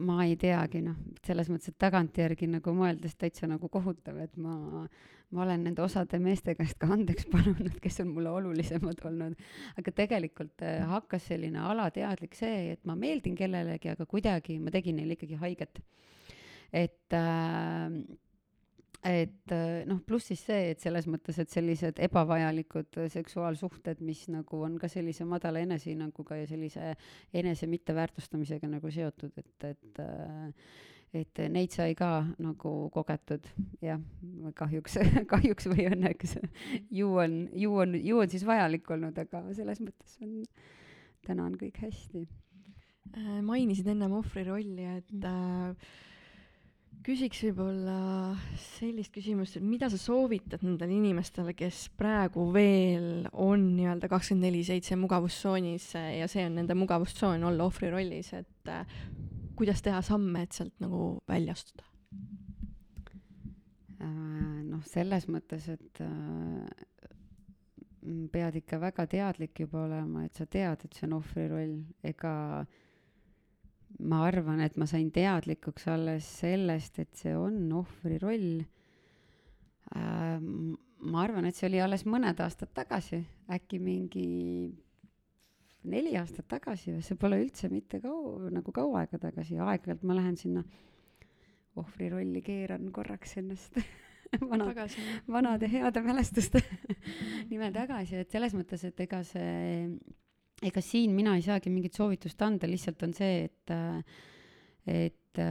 [0.05, 4.85] ma ei teagi, noh, selles mõttes, et tagantjärgi nagu mõeldes täitsa nagu kohutav, et ma,
[5.33, 9.37] ma olen nende osade meeste käest ka andeks palunud, kes on mulle olulisemad olnud.
[9.81, 14.99] aga tegelikult äh, hakkas selline alateadlik see, et ma meeldin kellelegi, aga kuidagi ma tegin
[15.01, 15.81] neile ikkagi haiget.
[16.73, 17.89] et äh,
[19.05, 24.25] et äh, noh, pluss siis see, et selles mõttes, et sellised ebavajalikud äh, seksuaalsuhted, mis
[24.31, 26.93] nagu on ka sellise madala enesehinnanguga ja sellise
[27.33, 30.69] enese mitteväärtustamisega nagu seotud, et, et äh,
[31.09, 33.47] et neid sai ka nagu kogetud,
[33.81, 34.01] jah,
[34.57, 34.99] kahjuks
[35.31, 36.35] kahjuks või õnneks.
[36.93, 40.35] ju on, ju on, ju on siis vajalik olnud, aga selles mõttes on,
[41.25, 42.27] täna on kõik hästi.
[43.41, 45.89] mainisid ennem ohvri rolli, et äh,
[47.05, 47.97] küsiks võib-olla
[48.59, 54.63] sellist küsimust, et mida sa soovitad nendele inimestele, kes praegu veel on nii-öelda kakskümmend neli
[54.67, 58.99] seitse mugavustsoonis ja see on nende mugavustsoon olla ohvri rollis, et äh,
[59.59, 61.87] kuidas teha samme, et sealt nagu välja astuda?
[63.99, 66.67] Äh, noh, selles mõttes, et äh,
[68.33, 71.75] pead ikka väga teadlik juba olema, et sa tead, et see on ohvri roll,
[72.11, 72.77] ega äh,
[73.99, 78.59] ma arvan, et ma sain teadlikuks alles sellest, et see on ohvri roll
[79.95, 80.37] äh,.
[80.39, 83.21] ma arvan, et see oli alles mõned aastad tagasi,
[83.55, 84.27] äkki mingi
[85.89, 90.17] neli aastat tagasi või see pole üldse mitte kaua, nagu kaua aega tagasi, aeg-ajalt ma
[90.17, 90.63] lähen sinna
[91.79, 93.79] ohvri rolli, keeran korraks ennast
[94.51, 94.81] vanad,
[95.27, 96.61] vanade heade mälestuste
[97.51, 99.87] nimel tagasi, et selles mõttes, et ega see
[100.65, 103.75] ega siin mina ei saagi mingit soovitust anda, lihtsalt on see, et
[104.89, 105.41] et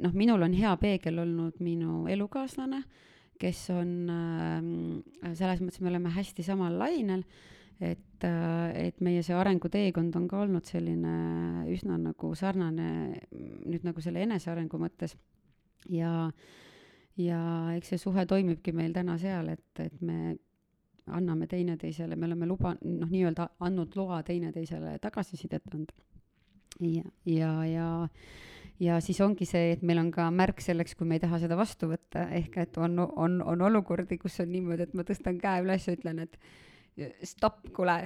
[0.00, 2.84] noh, minul on hea peegel olnud minu elukaaslane,
[3.40, 7.24] kes on äh, selles mõttes, me oleme hästi samal lainel,
[7.82, 11.14] et äh,, et meie see arenguteekond on ka olnud selline
[11.74, 12.88] üsna nagu sarnane
[13.32, 15.16] nüüd nagu selle enesearengu mõttes.
[15.90, 16.30] Ja
[17.20, 17.40] ja
[17.76, 20.36] eks see suhe toimibki meil täna seal, et, et me
[21.12, 25.94] anname teineteisele, me oleme luba, noh, nii-öelda andnud loa teineteisele tagasisidet anda.
[26.80, 27.88] ja, ja, ja,
[28.80, 31.58] ja siis ongi see, et meil on ka märk selleks, kui me ei taha seda
[31.60, 35.64] vastu võtta, ehk et on, on, on olukordi, kus on niimoodi, et ma tõstan käe
[35.64, 36.38] üles ja ütlen, et
[37.26, 37.98] stopp, kuule,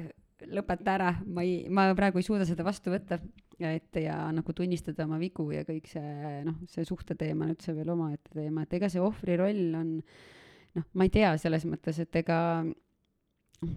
[0.46, 3.20] lõpeta ära, ma ei, ma praegu ei suuda seda vastu võtta.
[3.58, 7.74] ja et ja nagu tunnistada oma vigu ja kõik see, noh, see suhteteema on üldse
[7.74, 9.88] veel omaette teema, et ega see ohvri roll on
[10.76, 12.38] noh, ma ei tea, selles mõttes, et ega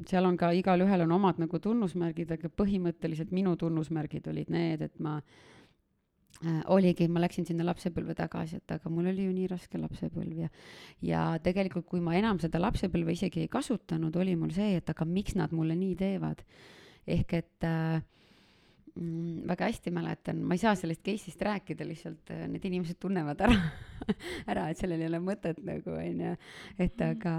[0.09, 4.99] seal on ka igalühel on omad nagu tunnusmärgid, aga põhimõtteliselt minu tunnusmärgid olid need, et
[5.01, 9.81] ma äh, oligi, ma läksin sinna lapsepõlve tagasi, et aga mul oli ju nii raske
[9.81, 10.51] lapsepõlv ja
[11.07, 15.07] ja tegelikult, kui ma enam seda lapsepõlve isegi ei kasutanud, oli mul see, et aga
[15.09, 16.45] miks nad mulle nii teevad.
[17.07, 18.03] ehk et äh,
[18.95, 23.41] mm, väga hästi mäletan, ma ei saa sellest case'ist rääkida, lihtsalt äh, need inimesed tunnevad
[23.41, 23.57] ära
[24.51, 26.35] ära, et sellel ei ole mõtet nagu onju,
[26.77, 27.09] et mhm.
[27.15, 27.33] aga,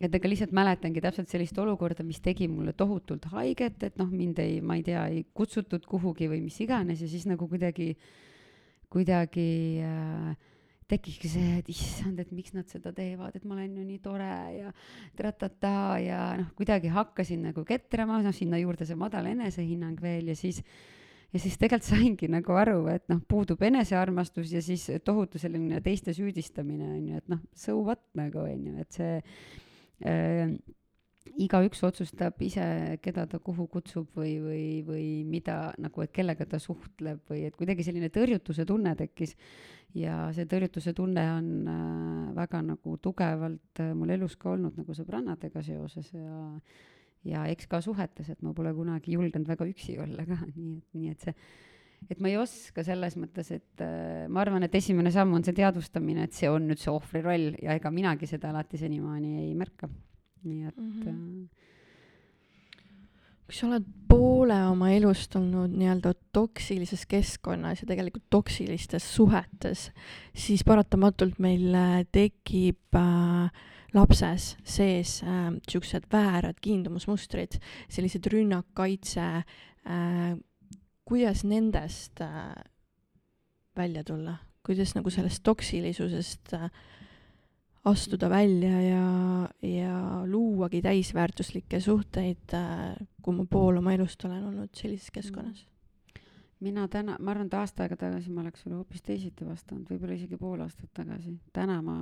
[0.00, 4.40] et aga lihtsalt mäletangi täpselt sellist olukorda, mis tegi mulle tohutult haiget, et noh, mind
[4.40, 7.92] ei, ma ei tea, ei kutsutud kuhugi või mis iganes ja siis nagu kuidagi,
[8.90, 9.50] kuidagi
[9.84, 10.30] äh,
[10.90, 14.30] tekkiski see, et issand, et miks nad seda teevad, et ma olen ju nii tore
[14.56, 14.72] ja
[15.18, 20.38] tratata ja noh, kuidagi hakkasin nagu ketrama, noh sinna juurde see madal enesehinnang veel ja
[20.38, 20.62] siis
[21.30, 26.14] ja siis tegelikult saingi nagu aru, et noh, puudub enesearmastus ja siis tohutu selline teiste
[26.16, 29.18] süüdistamine on ju, et noh, so what nagu on ju, et see
[31.40, 32.64] igaüks otsustab ise,
[33.04, 37.56] keda ta kuhu kutsub või, või, või mida nagu, et kellega ta suhtleb või et
[37.58, 39.36] kuidagi selline tõrjutuse tunne tekkis.
[39.94, 44.94] ja see tõrjutuse tunne on äh, väga nagu tugevalt äh, mul elus ka olnud nagu
[44.94, 46.60] sõbrannadega seoses ja
[47.24, 50.86] ja eks ka suhetes, et ma pole kunagi julgenud väga üksi olla ka, nii et,
[50.94, 51.34] nii et see
[52.08, 55.56] et ma ei oska selles mõttes, et äh, ma arvan, et esimene samm on see
[55.56, 59.52] teadvustamine, et see on nüüd see ohvri roll ja ega minagi seda alati senimaani ei
[59.58, 59.90] märka
[60.44, 61.02] nii et mm.
[61.02, 61.48] -hmm.
[63.46, 69.90] kui sa oled poole oma elust olnud nii-öelda toksilises keskkonnas ja tegelikult toksilistes suhetes,
[70.34, 73.50] siis paratamatult meil äh, tekib äh,
[73.94, 77.58] lapses sees äh, siuksed väärad kiindumusmustrid,
[77.88, 79.20] sellised rünnak, kaitse
[79.86, 80.38] äh,.
[81.10, 82.54] Kuidas nendest äh,
[83.76, 86.68] välja tulla, kuidas nagu sellest toksilisusest äh,
[87.84, 89.08] astuda välja ja,
[89.62, 89.96] ja
[90.26, 95.66] luuagi täisväärtuslikke suhteid, äh, kui ma pool oma elust olen olnud sellises keskkonnas?
[96.60, 100.18] mina täna, ma arvan, et aasta aega tagasi ma oleks sulle hoopis teisiti vastanud, võib-olla
[100.18, 101.32] isegi pool aastat tagasi.
[101.56, 101.96] täna ma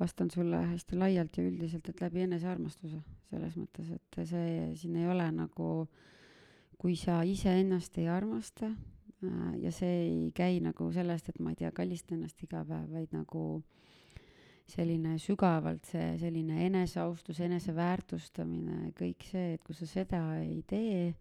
[0.00, 2.98] vastan sulle hästi laialt ja üldiselt, et läbi enesearmastuse,
[3.30, 5.68] selles mõttes, et see, siin ei ole nagu,
[6.82, 11.60] kui sa iseennast ei armasta äh, ja see ei käi nagu sellest, et ma ei
[11.62, 13.44] tea, kallista ennast iga päev, vaid nagu
[14.72, 21.12] selline sügavalt see selline eneseaustus, eneseväärtustamine, kõik see, et kui sa seda ei tee,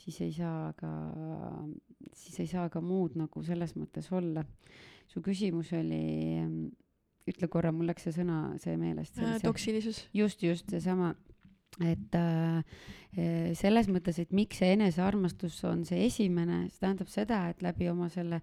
[0.00, 0.90] siis ei saa ka,
[2.16, 4.44] siis ei saa ka muud nagu selles mõttes olla.
[5.08, 6.40] su küsimus oli,
[7.28, 9.20] ütle korra, mul läks see sõna, see meelest.
[9.44, 10.08] toksilisus.
[10.12, 11.14] just, just seesama
[11.82, 12.62] et äh,
[13.58, 18.08] selles mõttes, et miks see enesearmastus on see esimene, see tähendab seda, et läbi oma
[18.12, 18.40] selle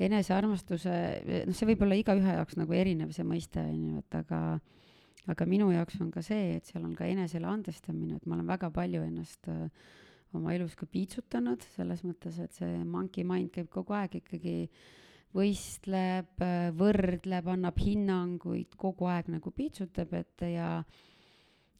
[0.00, 0.94] enesearmastuse,
[1.48, 4.40] noh, see võib olla igaühe jaoks nagu erinev, see mõiste, on ju, et aga
[5.32, 8.48] aga minu jaoks on ka see, et seal on ka enesele andestamine, et ma olen
[8.48, 9.68] väga palju ennast äh,
[10.36, 14.56] oma elus ka piitsutanud, selles mõttes, et see monkey mind käib kogu aeg ikkagi
[15.34, 16.44] võistleb,
[16.78, 20.68] võrdleb, annab hinnanguid, kogu aeg nagu piitsutab, et ja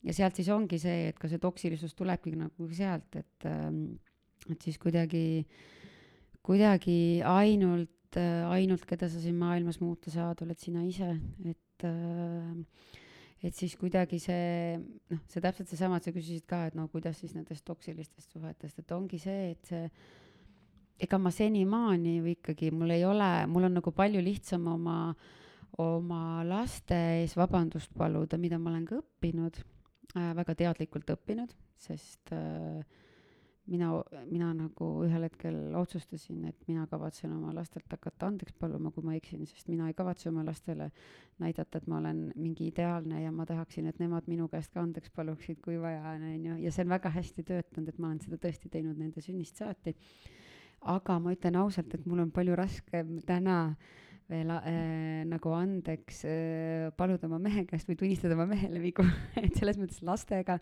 [0.05, 3.97] ja sealt siis ongi see, et ka see toksilisus tulebki nagu sealt, et, ähm,
[4.51, 5.45] et siis kuidagi,
[6.45, 11.15] kuidagi ainult, äh, ainult, keda sa siin maailmas muuta saad, oled sina ise,
[11.49, 12.93] et äh,
[13.45, 14.77] et siis kuidagi see,
[15.13, 18.79] noh, see täpselt seesama, et sa küsisid ka, et no kuidas siis nendest toksilistest suhetest,
[18.81, 19.83] et ongi see, et see,
[21.05, 24.97] ega ma senimaani ju ikkagi, mul ei ole, mul on nagu palju lihtsam oma,
[25.83, 29.61] oma laste ees vabandust paluda, mida ma olen ka õppinud
[30.15, 32.85] väga teadlikult õppinud, sest äh,
[33.71, 33.89] mina,
[34.31, 39.17] mina nagu ühel hetkel otsustasin, et mina kavatsen oma lastelt hakata andeks paluma, kui ma
[39.19, 40.91] eksin, sest mina ei kavatse oma lastele
[41.43, 45.13] näidata, et ma olen mingi ideaalne ja ma tahaksin, et nemad minu käest ka andeks
[45.17, 48.23] paluksid, kui vaja on, on ju, ja see on väga hästi töötanud, et ma olen
[48.25, 49.97] seda tõesti teinud nende sünnist saati.
[50.85, 53.93] aga ma ütlen ausalt, et mul on palju raskem täna äh,
[54.31, 59.05] veel äh, nagu andeks äh, paluda oma mehe käest või tunnistada oma mehele vigu
[59.43, 60.59] et selles mõttes lastega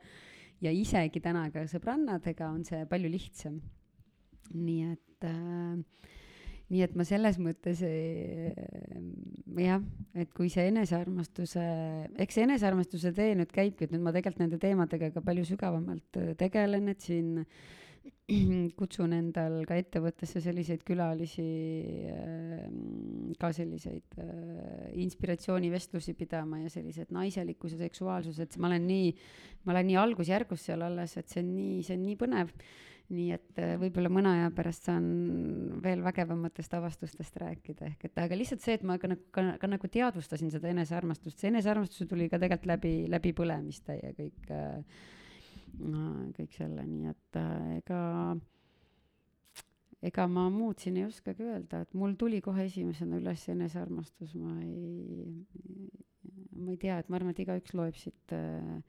[0.62, 3.60] ja isegi täna ka sõbrannadega on see palju lihtsam.
[4.52, 6.08] nii et äh,
[6.72, 9.82] nii et ma selles mõttes jah,
[10.16, 11.64] et kui see enesearmastuse,
[12.24, 16.20] eks see enesearmastuse tee nüüd käibki, et nüüd ma tegelikult nende teemadega ka palju sügavamalt
[16.40, 17.60] tegelen, et siin äh,
[18.78, 21.46] kutsun endal ka ettevõttesse selliseid külalisi,
[22.12, 29.12] ähm, ka selliseid äh, inspiratsioonivestlusi pidama ja sellised naiselikkus ja seksuaalsus, et ma olen nii,
[29.66, 32.56] ma olen nii algusjärgus seal alles, et see on nii, see on nii põnev.
[33.12, 35.06] nii et äh, võib-olla mõne aja pärast saan
[35.84, 39.68] veel vägevamatest avastustest rääkida, ehk et aga lihtsalt see, et ma ka nagu, ka, ka
[39.68, 45.02] nagu teadvustasin seda enesearmastust, see enesearmastus tuli ka tegelikult läbi, läbi põlemiste ja kõik äh,
[46.36, 48.00] kõik selle, nii et äh, ega,
[50.02, 54.58] ega ma muud siin ei oskagi öelda, et mul tuli kohe esimesena üles enesearmastus, ma
[54.62, 55.44] ei,
[56.58, 58.82] ma ei tea, et ma arvan, et igaüks loeb siit äh,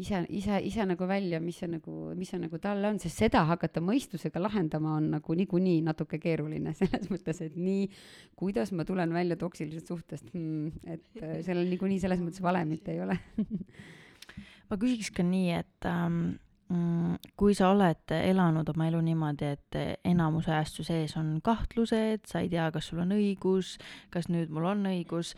[0.00, 3.44] ise, ise, ise nagu välja, mis see nagu, mis see nagu talle on, sest seda
[3.48, 7.88] hakata mõistusega lahendama on nagu niikuinii natuke keeruline, selles mõttes, et nii,
[8.38, 13.02] kuidas ma tulen välja toksilisest suhtest hmm,, et äh, sellel niikuinii selles mõttes valemit ei
[13.04, 13.18] ole
[14.70, 16.20] ma küsiks ka nii, et ähm,
[16.70, 22.26] mm, kui sa oled elanud oma elu niimoodi, et enamus ajast su sees on kahtlused,
[22.30, 23.76] sa ei tea, kas sul on õigus,
[24.14, 25.34] kas nüüd mul on õigus,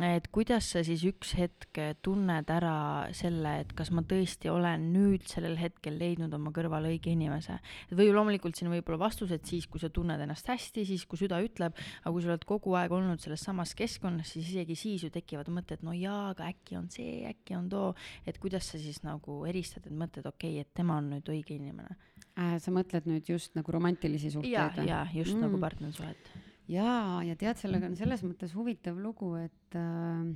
[0.00, 5.26] et kuidas sa siis üks hetk tunned ära selle, et kas ma tõesti olen nüüd
[5.28, 7.58] sellel hetkel leidnud oma kõrvale õige inimese.
[7.90, 11.42] või loomulikult siin võib olla vastused siis, kui sa tunned ennast hästi, siis kui süda
[11.44, 15.10] ütleb, aga kui sa oled kogu aeg olnud selles samas keskkonnas, siis isegi siis ju
[15.12, 17.92] tekivad mõtted, no jaa, aga äkki on see, äkki on too,
[18.24, 21.58] et kuidas sa siis nagu eristad need mõtted, okei okay,, et tema on nüüd õige
[21.58, 21.98] inimene
[22.38, 22.56] äh,.
[22.62, 24.56] sa mõtled nüüd just nagu romantilisi suhteid?
[24.56, 25.50] ja, ja just nagu mm.
[25.50, 26.32] nagu partnersuhet
[26.70, 30.26] jaa, ja tead, sellega on selles mõttes huvitav lugu, et äh,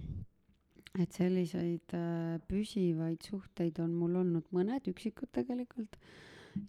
[0.96, 5.98] et selliseid äh, püsivaid suhteid on mul olnud mõned üksikud tegelikult.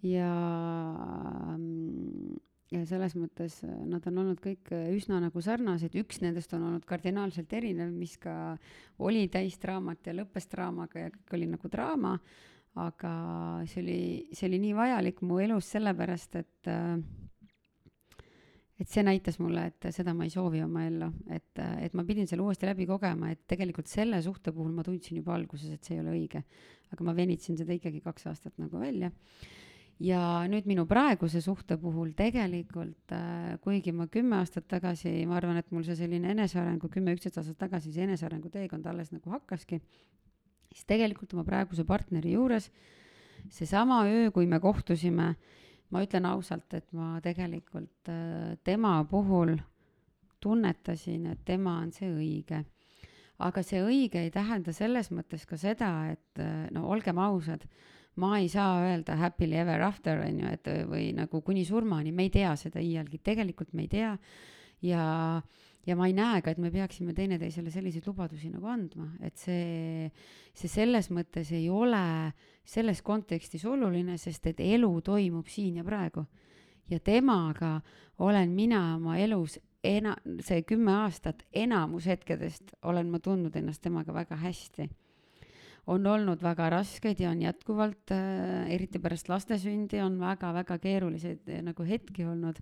[0.03, 0.33] Ja
[1.55, 2.35] mm,
[2.75, 6.85] ja selles mõttes äh, nad on olnud kõik üsna nagu sarnased, üks nendest on olnud
[6.87, 8.57] kardinaalselt erinev, mis ka
[8.99, 12.17] oli täis draamat ja lõppes draamaga ja kõik oli nagu draama,
[12.77, 13.13] aga
[13.69, 14.01] see oli,
[14.35, 16.99] see oli nii vajalik mu elus sellepärast, et äh,
[18.77, 22.27] et see näitas mulle, et seda ma ei soovi oma ellu, et, et ma pidin
[22.29, 25.97] selle uuesti läbi kogema, et tegelikult selle suhte puhul ma tundsin juba alguses, et see
[25.97, 26.43] ei ole õige.
[26.93, 29.11] aga ma venitasin seda ikkagi kaks aastat nagu välja.
[29.99, 35.57] ja nüüd minu praeguse suhte puhul tegelikult äh,, kuigi ma kümme aastat tagasi, ma arvan,
[35.57, 39.81] et mul see selline enesearengu, kümme-üksteist aastat tagasi see enesearengu teekond alles nagu hakkaski,
[40.69, 42.69] siis tegelikult oma praeguse partneri juures
[43.49, 45.33] seesama öö, kui me kohtusime
[45.93, 49.55] ma ütlen ausalt, et ma tegelikult äh, tema puhul
[50.43, 52.63] tunnetasin, et tema on see õige.
[53.37, 57.67] aga see õige ei tähenda selles mõttes ka seda, et äh, no olgem ausad,
[58.17, 62.25] ma ei saa öelda happily ever after, on ju, et või nagu kuni surmani, me
[62.25, 64.17] ei tea seda iialgi, tegelikult me ei tea
[64.81, 65.05] ja
[65.87, 70.09] ja ma ei näe ka, et me peaksime teineteisele selliseid lubadusi nagu andma, et see,
[70.51, 72.33] see selles mõttes ei ole
[72.67, 76.25] selles kontekstis oluline, sest et elu toimub siin ja praegu.
[76.89, 77.81] ja temaga
[78.19, 84.13] olen mina oma elus ena-, see kümme aastat, enamus hetkedest olen ma tundnud ennast temaga
[84.13, 84.89] väga hästi.
[85.87, 91.47] on olnud väga raskeid ja on jätkuvalt äh,, eriti pärast laste sündi, on väga-väga keeruliseid
[91.47, 92.59] äh, nagu hetki olnud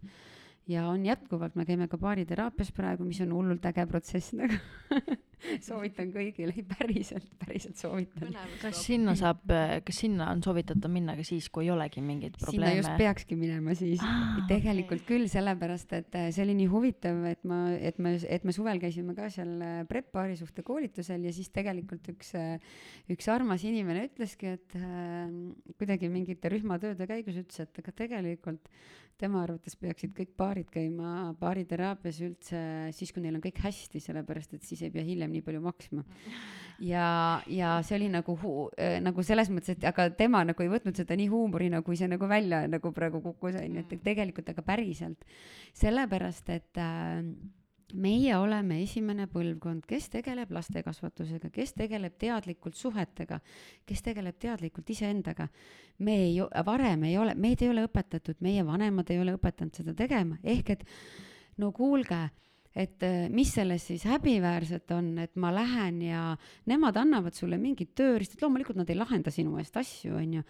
[0.68, 4.58] ja on jätkuvalt, me käime ka baariteraapias praegu, mis on hullult äge protsess nagu
[5.68, 8.34] soovitan kõigile, ei päriselt, päriselt soovitan.
[8.62, 9.44] kas sinna saab,
[9.86, 12.72] kas sinna on soovitatav minna ka siis, kui ei olegi mingeid probleeme?
[12.72, 14.40] sinna just peakski minema siis ah,.
[14.50, 15.10] tegelikult okay.
[15.12, 18.82] küll, sellepärast et äh, see oli nii huvitav, et ma, et me, et me suvel
[18.82, 22.58] käisime ka seal äh, prep paarisuhte koolitusel ja siis tegelikult üks, äh,
[23.14, 25.30] üks armas inimene ütleski, et äh,
[25.78, 28.72] kuidagi mingite rühmatööde käigus ütles, et aga tegelikult
[29.20, 32.62] tema arvates peaksid kõik paarid käima baariteraapias üldse
[32.96, 36.06] siis, kui neil on kõik hästi, sellepärast et siis ei pea hiljem nii palju maksma.
[36.84, 37.08] ja,
[37.48, 40.98] ja see oli nagu hu-, äh, nagu selles mõttes, et aga tema nagu ei võtnud
[41.00, 44.66] seda nii huumorina, kui see nagu välja nagu praegu kukkus, on ju, et tegelikult aga
[44.66, 45.24] päriselt.
[45.76, 47.22] sellepärast, et äh,
[47.96, 53.40] meie oleme esimene põlvkond, kes tegeleb lastekasvatusega, kes tegeleb teadlikult suhetega,
[53.88, 55.48] kes tegeleb teadlikult iseendaga.
[56.00, 59.94] me ei, varem ei ole, meid ei ole õpetatud, meie vanemad ei ole õpetanud seda
[59.94, 60.84] tegema, ehk et
[61.58, 62.30] no kuulge,
[62.76, 66.24] et äh, mis selles siis häbiväärset on, et ma lähen ja
[66.68, 70.44] nemad annavad sulle mingid tööriistad, loomulikult nad ei lahenda sinu eest asju, on ju,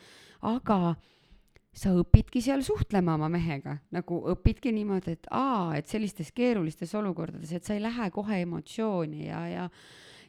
[0.49, 0.95] aga
[1.75, 7.51] sa õpidki seal suhtlema oma mehega, nagu õpidki niimoodi, et aa, et sellistes keerulistes olukordades,
[7.51, 9.69] et sa ei lähe kohe emotsiooni ja, ja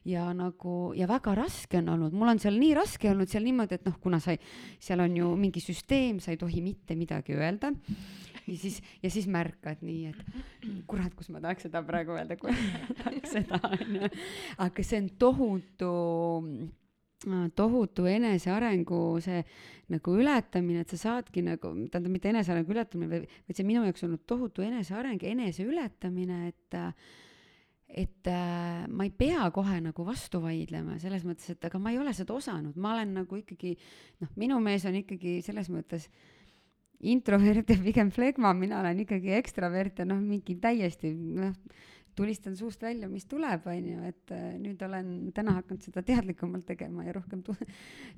[0.07, 3.78] ja nagu ja väga raske on olnud, mul on seal nii raske olnud seal niimoodi,
[3.78, 4.40] et noh, kuna sa ei,
[4.82, 7.72] seal on ju mingi süsteem, sa ei tohi mitte midagi öelda.
[8.47, 12.55] ja siis, ja siis märkad nii, et kurat, kus ma tahaks seda praegu öelda, kui
[13.03, 14.11] tahaks seda onju.
[14.62, 15.92] aga see on tohutu
[17.57, 19.43] tohutu enesearengu see
[19.93, 24.25] nagu ületamine, et sa saadki nagu, tähendab mitte enesearengu ületamine, vaid see minu jaoks olnud
[24.29, 26.81] tohutu eneseareng, eneseületamine, et
[27.87, 32.01] et äh, ma ei pea kohe nagu vastu vaidlema selles mõttes, et aga ma ei
[32.03, 33.77] ole seda osanud, ma olen nagu ikkagi
[34.21, 36.09] noh, minu mees on ikkagi selles mõttes
[37.07, 41.55] introvert ja pigem flegma, mina olen ikkagi ekstravert ja noh, mingi täiesti noh
[42.17, 46.67] tulistan suust välja, mis tuleb, on ju, et äh, nüüd olen täna hakanud seda teadlikumalt
[46.69, 47.55] tegema ja rohkem tu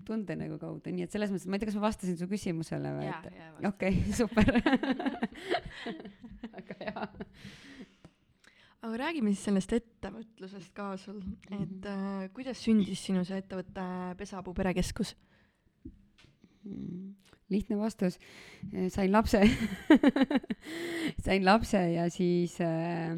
[0.08, 2.94] tunde nagu kaudu, nii et selles mõttes, ma ei tea, kas ma vastasin su küsimusele
[2.98, 3.30] või et
[3.72, 4.52] okei okay, super
[6.54, 7.08] väga hea
[8.78, 11.18] aga räägime siis sellest ettevõtlusest ka sul,
[11.50, 11.86] et mhm.
[11.90, 13.86] äh, kuidas sündis sinu see ettevõte
[14.20, 15.16] Pesapuu perekeskus
[16.64, 17.16] mm.?
[17.48, 18.18] lihtne vastus,
[18.92, 19.40] sain lapse
[21.24, 23.16] sain lapse ja siis äh,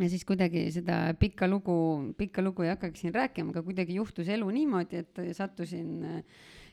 [0.00, 1.76] ja siis kuidagi seda pikka lugu,
[2.18, 6.22] pikka lugu ei hakkagi siin rääkima, aga kuidagi juhtus elu niimoodi, et sattusin,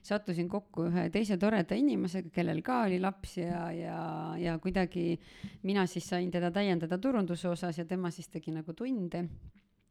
[0.02, 4.00] sattusin kokku ühe teise toreda inimesega, kellel ka oli laps ja, ja,
[4.42, 5.20] ja kuidagi
[5.64, 9.28] mina siis sain teda täiendada turunduse osas ja tema siis tegi nagu tunde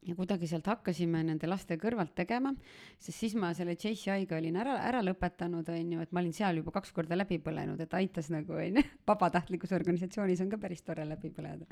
[0.07, 2.53] ja kuidagi sealt hakkasime nende laste kõrvalt tegema,
[2.97, 6.61] sest siis ma selle JCI-ga olin ära, ära lõpetanud, on ju, et ma olin seal
[6.61, 10.81] juba kaks korda läbi põlenud, et aitas nagu, on ju, vabatahtlikus organisatsioonis on ka päris
[10.87, 11.69] tore läbi põleda.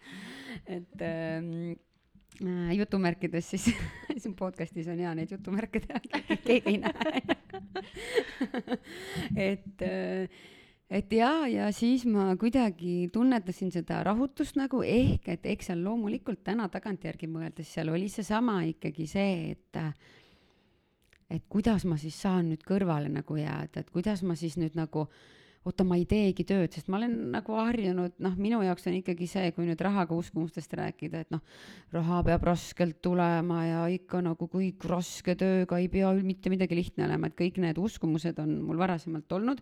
[0.67, 1.49] et ähm,
[2.43, 3.71] äh, jutumärkides siis
[4.21, 6.03] siin podcast'is on hea neid jutumärke teha,
[6.45, 7.21] keegi ei näe
[9.49, 10.41] et äh,
[10.89, 16.41] et jaa, ja siis ma kuidagi tunnetasin seda rahutust nagu, ehk et eks seal loomulikult
[16.45, 19.83] täna tagantjärgi mõeldes seal oli seesama ikkagi see, et
[21.29, 25.05] et kuidas ma siis saan nüüd kõrvale nagu jääda, et kuidas ma siis nüüd nagu
[25.67, 29.27] oota, ma ei teegi tööd, sest ma olen nagu harjunud, noh, minu jaoks on ikkagi
[29.29, 31.43] see, kui nüüd rahaga uskumustest rääkida, et noh,
[31.93, 37.05] raha peab raskelt tulema ja ikka nagu kõik raske tööga ei pea mitte midagi lihtne
[37.05, 39.61] olema, et kõik need uskumused on mul varasemalt olnud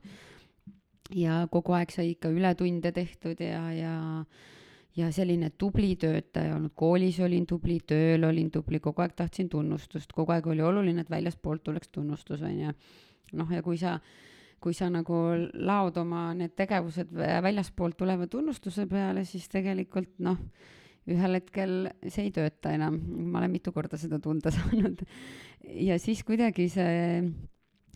[1.16, 3.96] ja kogu aeg sai ikka ületunde tehtud ja, ja
[4.98, 10.14] ja selline tubli töötaja olnud, koolis olin tubli, tööl olin tubli, kogu aeg tahtsin tunnustust,
[10.16, 12.74] kogu aeg oli oluline, et väljastpoolt tuleks tunnustus, on ju.
[13.38, 13.98] noh, ja kui sa,
[14.64, 15.20] kui sa nagu
[15.54, 20.40] laod oma need tegevused väljastpoolt tuleva tunnustuse peale, siis tegelikult noh,
[21.08, 22.98] ühel hetkel see ei tööta enam,
[23.30, 25.06] ma olen mitu korda seda tunda saanud.
[25.78, 27.22] ja siis kuidagi see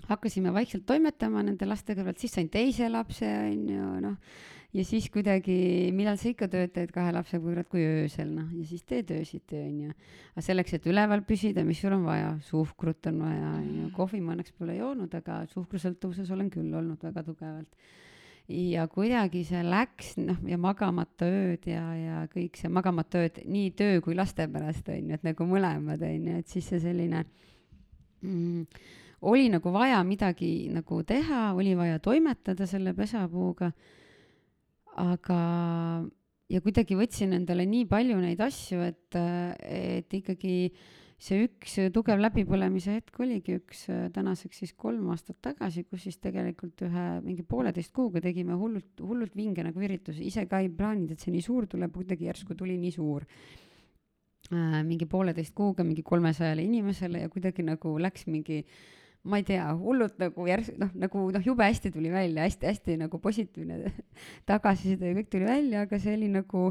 [0.09, 4.35] hakkasime vaikselt toimetama nende laste kõrvalt, siis sain teise lapse, on ju, noh.
[4.77, 5.55] ja siis kuidagi,
[5.95, 9.79] millal sa ikka töötad kahe lapsega kurat kui öösel, noh, ja siis teed öösiti, on
[9.87, 9.95] ju.
[10.35, 14.21] aga selleks, et üleval püsida, mis sul on vaja, suhkrut on vaja, on ju, kohvi
[14.23, 17.99] ma õnneks pole joonud, aga suhkrusõltuvuses olen küll olnud väga tugevalt
[18.51, 23.71] ja kuidagi see läks, noh, ja magamata ööd ja, ja kõik see magamata ööd nii
[23.77, 27.23] töö kui laste pärast on ju, et nagu mõlemad on ju, et siis see selline
[28.21, 28.65] mm,
[29.21, 33.69] oli nagu vaja midagi nagu teha, oli vaja toimetada selle pesapuuga,
[35.01, 35.41] aga
[36.51, 39.19] ja kuidagi võtsin endale nii palju neid asju, et,
[39.61, 40.55] et ikkagi
[41.21, 43.83] see üks tugev läbipõlemise hetk oligi üks
[44.15, 49.37] tänaseks siis kolm aastat tagasi, kus siis tegelikult ühe mingi pooleteist kuuga tegime hullult, hullult
[49.37, 52.79] vinge nagu ürituse, ise ka ei plaaninud, et see nii suur tuleb, kuidagi järsku tuli
[52.81, 53.27] nii suur
[54.49, 54.81] äh,.
[54.81, 58.81] mingi pooleteist kuuga mingi kolmesajale inimesele ja kuidagi nagu läks mingi äh,
[59.23, 62.97] ma ei tea, hullult nagu järsku noh, nagu noh, jube hästi tuli välja hästi,, hästi-hästi
[63.03, 63.91] nagu positiivne
[64.49, 66.69] tagasiside ja kõik tuli välja, aga see oli nagu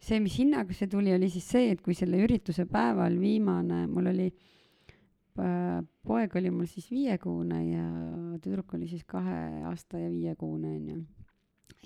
[0.00, 4.08] see, mis hinnaga see tuli, oli siis see, et kui selle ürituse päeval viimane, mul
[4.14, 7.86] oli äh, poeg oli mul siis viiekuune ja
[8.40, 9.38] tüdruk oli siis kahe
[9.68, 11.02] aasta ja viiekuune onju.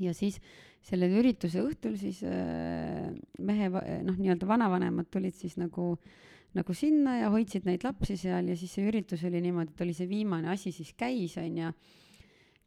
[0.06, 0.38] ja siis
[0.82, 3.10] selle ürituse õhtul siis äh,
[3.42, 6.20] mehe noh, nii-öelda vanavanemad tulid siis nagu äh,
[6.56, 9.94] nagu sinna ja hoidsid neid lapsi seal ja siis see üritus oli niimoodi, et oli
[9.96, 11.72] see viimane asi siis käis, onju.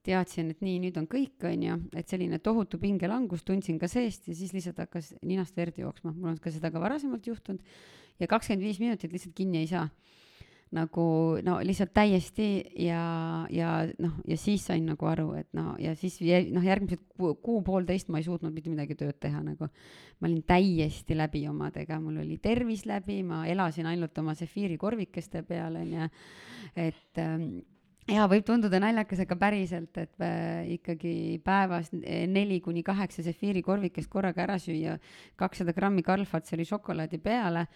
[0.06, 4.36] teadsin, et nii, nüüd on kõik, onju, et selline tohutu pingelangus tundsin ka seest ja
[4.38, 7.62] siis lihtsalt hakkas ninast verd jooksma, mul on ka seda ka varasemalt juhtunud.
[8.20, 9.88] ja kakskümmend viis minutit lihtsalt kinni ei saa
[10.74, 11.06] nagu
[11.46, 12.48] no lihtsalt täiesti
[12.82, 13.70] ja, ja
[14.02, 16.18] noh, ja siis sain nagu aru, et no ja siis
[16.52, 19.70] noh, järgmised kuu-poolteist ma ei suutnud mitte midagi tööd teha nagu.
[20.20, 25.76] ma olin täiesti läbi omadega, mul oli tervis läbi, ma elasin ainult oma sefiirikorvikeste peal
[25.84, 26.10] onju,
[26.76, 27.50] et ähm,
[28.10, 34.48] ja võib tunduda naljakas, aga päriselt, et äh, ikkagi päevas neli kuni kaheksa sefiirikorvikest korraga
[34.48, 34.98] ära süüa,
[35.38, 37.68] kakssada grammi Karl-Fatseri šokolaadi peale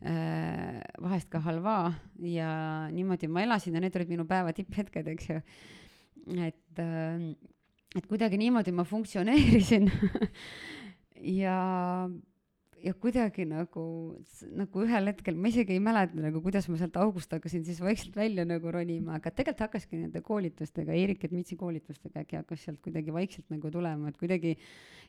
[0.00, 1.92] vahest ka halvaa
[2.24, 2.50] ja
[2.92, 5.40] niimoodi ma elasin ja need olid minu päeva tipphetked, eks ju.
[6.40, 7.26] et, äh,
[7.96, 9.90] et kuidagi niimoodi ma funktsioneerisin
[11.42, 11.58] ja
[12.84, 13.82] ja kuidagi nagu,
[14.56, 18.16] nagu ühel hetkel, ma isegi ei mäleta nagu, kuidas ma sealt august hakkasin siis vaikselt
[18.16, 23.14] välja nagu ronima, aga tegelikult hakkaski nende koolitustega, Eerik Edmitsi koolitustega äkki hakkas sealt kuidagi
[23.14, 24.54] vaikselt nagu tulema, et kuidagi,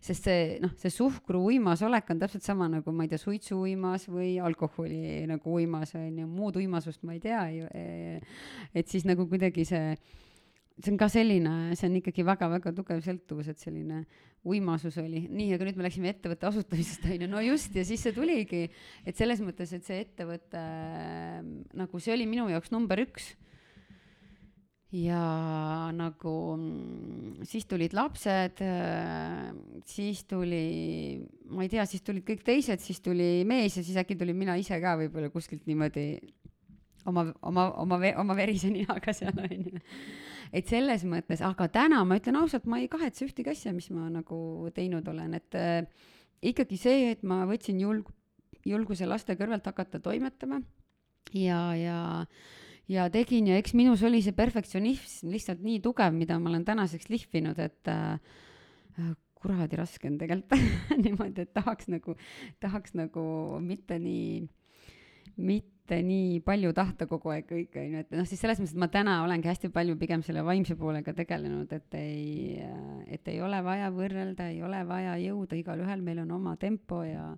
[0.04, 3.62] sest see noh, see suhkru uimas olek on täpselt sama nagu ma ei tea, suitsu
[3.64, 7.70] uimas või alkoholi nagu uimas on ju, muud uimasust ma ei tea ju.
[7.72, 8.20] E,
[8.76, 9.96] et siis nagu kuidagi see
[10.82, 14.02] see on ka selline, see on ikkagi väga-väga tugev sõltuvus, et selline
[14.48, 15.28] uimasus oli.
[15.30, 18.66] nii, aga nüüd me läksime ettevõtte asutamisest, on ju, no just, ja siis see tuligi,
[19.06, 20.64] et selles mõttes, et see ettevõte
[21.78, 23.36] nagu see oli minu jaoks number üks.
[24.92, 25.22] ja
[25.96, 26.34] nagu
[27.48, 28.64] siis tulid lapsed,
[29.88, 30.66] siis tuli,
[31.54, 34.58] ma ei tea, siis tulid kõik teised, siis tuli mees ja siis äkki tulin mina
[34.60, 36.10] ise ka võib-olla kuskilt niimoodi
[37.06, 39.80] oma, oma, oma, oma verise ninaga seal onju
[40.52, 44.10] et selles mõttes, aga täna ma ütlen ausalt, ma ei kahetse ühtegi asja, mis ma
[44.12, 45.86] nagu teinud olen, et äh,
[46.52, 48.12] ikkagi see, et ma võtsin julg-,
[48.68, 50.62] julguse laste kõrvalt hakata toimetama
[51.38, 52.00] ja, ja
[52.92, 57.08] ja tegin ja eks minus oli see perfektsionism lihtsalt nii tugev, mida ma olen tänaseks
[57.12, 58.18] lihvinud, et äh,
[59.42, 60.60] kuradi raske on tegelikult
[61.04, 62.16] niimoodi, et tahaks nagu,
[62.62, 63.24] tahaks nagu
[63.64, 64.42] mitte nii,
[65.42, 68.82] mitte nii palju tahta kogu aeg kõike, on ju, et noh, siis selles mõttes, et
[68.84, 72.62] ma täna olengi hästi palju pigem selle vaimse poolega tegelenud, et ei,
[73.12, 77.34] et ei ole vaja võrrelda, ei ole vaja jõuda, igalühel meil on oma tempo ja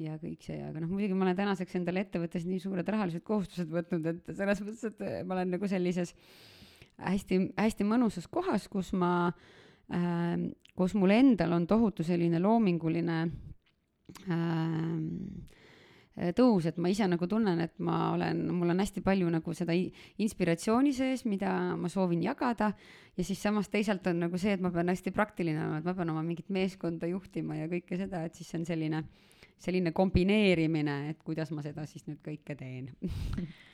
[0.00, 3.68] ja kõik see, aga noh, muidugi ma olen tänaseks endale ettevõttes nii suured rahalised kohustused
[3.70, 6.14] võtnud, et selles mõttes, et ma olen nagu sellises
[7.02, 9.12] hästi-hästi mõnusas kohas, kus ma
[9.92, 13.18] äh,, kus mul endal on tohutu selline loominguline
[14.32, 15.58] äh,
[16.36, 19.76] tõus, et ma ise nagu tunnen, et ma olen, mul on hästi palju nagu seda
[19.76, 22.72] inspiratsiooni sees, mida ma soovin jagada.
[23.16, 25.96] Ja siis samas teisalt on nagu see, et ma pean hästi praktiline olema, et ma
[25.96, 29.04] pean oma mingit meeskonda juhtima ja kõike seda, et siis see on selline
[29.62, 32.90] selline kombineerimine, et kuidas ma seda siis nüüd kõike teen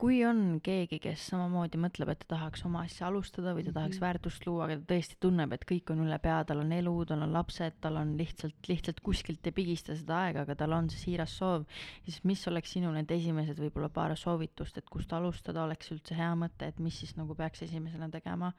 [0.00, 3.98] kui on keegi, kes samamoodi mõtleb, et ta tahaks oma asja alustada või ta tahaks
[3.98, 4.06] mm -hmm.
[4.06, 7.26] väärtust luua, aga ta tõesti tunneb, et kõik on üle pea, tal on elu, tal
[7.26, 11.04] on lapsed, tal on lihtsalt, lihtsalt kuskilt ei pigista seda aega, aga tal on see
[11.04, 11.66] siiras soov,
[12.04, 16.32] siis mis oleks sinu need esimesed võib-olla paar soovitust, et kust alustada oleks üldse hea
[16.34, 18.52] mõte, et mis siis nagu peaks esimesena tegema?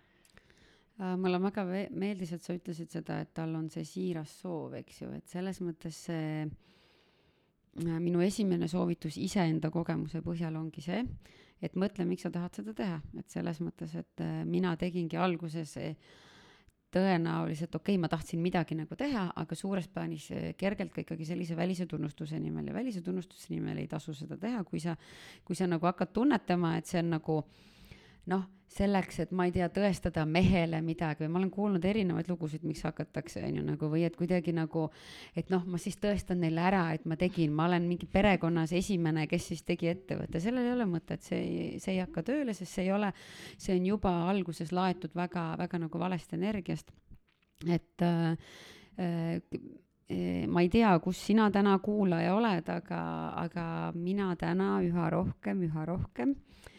[1.01, 5.01] Äh, mulle väga meeldis, et sa ütlesid seda, et tal on see siiras soov, eks
[5.01, 6.51] ju, et selles mõttes see äh,
[7.79, 11.05] minu esimene soovitus iseenda kogemuse põhjal ongi see,
[11.61, 15.77] et mõtle, miks sa tahad seda teha, et selles mõttes, et äh, mina tegingi alguses
[16.91, 20.27] tõenäoliselt, okei okay,, ma tahtsin midagi nagu teha, aga suures plaanis
[20.59, 22.67] kergelt ka ikkagi sellise välise tunnustuse nimel.
[22.67, 24.97] Ja välise tunnustuse nimel ei tasu seda teha, kui sa,
[25.47, 27.37] kui sa nagu hakkad tunnetama, et see on nagu
[28.29, 32.63] noh selleks, et ma ei tea, tõestada mehele midagi või ma olen kuulnud erinevaid lugusid,
[32.67, 34.85] miks hakatakse, on ju, nagu või et kuidagi nagu,
[35.37, 39.27] et noh, ma siis tõestan neile ära, et ma tegin, ma olen mingi perekonnas esimene,
[39.31, 42.77] kes siis tegi ettevõtte, sellel ei ole mõtet, see ei, see ei hakka tööle, sest
[42.77, 43.11] see ei ole,
[43.59, 46.95] see on juba alguses laetud väga, väga nagu valest energiast.
[47.67, 48.37] et äh,
[48.97, 53.01] äh, ma ei tea, kus sina täna kuulaja oled, aga,
[53.43, 53.65] aga
[53.95, 56.70] mina täna üha rohkem, üha rohkem Äh,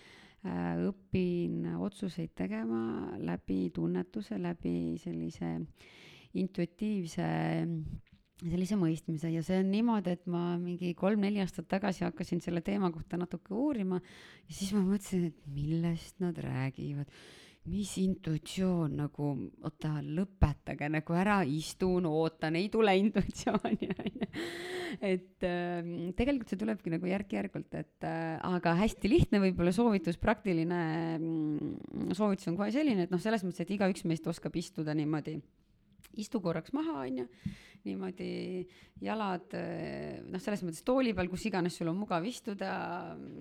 [0.43, 5.55] õpin otsuseid tegema läbi tunnetuse, läbi sellise
[6.34, 7.28] intuitiivse
[8.43, 9.30] sellise mõistmise.
[9.30, 13.55] Ja see on niimoodi, et ma mingi kolm-neli aastat tagasi hakkasin selle teema kohta natuke
[13.55, 17.11] uurima ja siis ma mõtlesin, et millest nad räägivad
[17.70, 19.28] mis intuitsioon nagu,
[19.62, 24.28] oota, lõpetage nagu ära, istun, ootan, ei tule intuitsiooni, onju.
[24.98, 30.82] et äh, tegelikult see tulebki nagu järk-järgult, et äh, aga hästi lihtne võib-olla soovitus, praktiline
[31.20, 35.38] mm, soovitus on kohe selline, et noh, selles mõttes, et igaüks meist oskab istuda niimoodi
[36.18, 37.28] istu korraks maha, onju,
[37.86, 38.32] niimoodi
[39.06, 42.72] jalad noh, selles mõttes tooli peal, kus iganes sul on mugav istuda,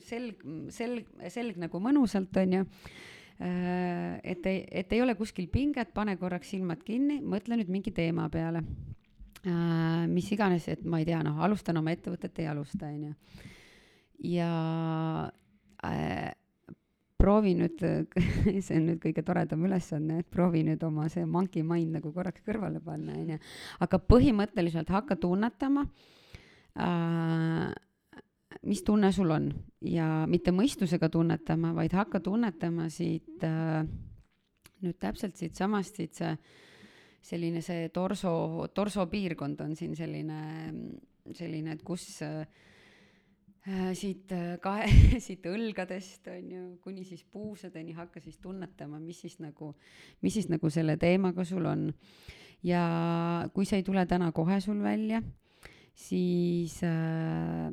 [0.05, 6.13] selg, selg, selg nagu mõnusalt, onju Äh, et ei, et ei ole kuskil pinget, pane
[6.21, 8.61] korraks silmad kinni, mõtle nüüd mingi teema peale.
[9.41, 13.15] Äh, mis iganes, et ma ei tea, noh, alustan oma ettevõtet, ei alusta, onju.
[14.29, 14.51] ja
[15.81, 16.29] äh,
[17.17, 17.81] proovi nüüd
[18.65, 22.45] see on nüüd kõige toredam ülesanne, et proovi nüüd oma see monkey mind nagu korraks
[22.45, 23.39] kõrvale panna, onju.
[23.81, 25.87] aga põhimõtteliselt hakka tunnetama
[26.77, 27.71] äh,
[28.67, 29.51] mis tunne sul on
[29.81, 33.85] ja mitte mõistusega tunnetama, vaid hakka tunnetama siit äh,
[34.81, 36.35] nüüd täpselt siitsamast, siit see
[37.21, 38.33] selline see torso,
[38.73, 40.41] torsopiirkond on siin selline,
[41.37, 42.45] selline, et kus äh,
[43.97, 44.87] siit äh, kahe,
[45.25, 49.73] siit õlgadest on ju, kuni siis puusadeni hakka siis tunnetama, mis siis nagu,
[50.25, 51.91] mis siis nagu selle teemaga sul on.
[52.65, 52.81] ja
[53.53, 55.21] kui see ei tule täna kohe sul välja,
[55.97, 57.69] siis äh,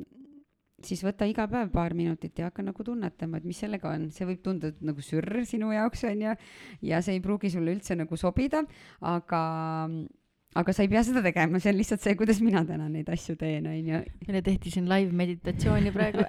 [0.85, 4.27] siis võta iga päev paar minutit ja hakka nagu tunnetama, et mis sellega on, see
[4.29, 6.35] võib tunduda nagu sürr sinu jaoks onju
[6.89, 8.63] ja see ei pruugi sulle üldse nagu sobida,
[9.05, 9.43] aga
[10.57, 13.35] aga sa ei pea seda tegema, see on lihtsalt see, kuidas mina täna neid asju
[13.39, 14.01] teen, onju.
[14.25, 16.25] meile tehti siin live meditatsiooni praegu.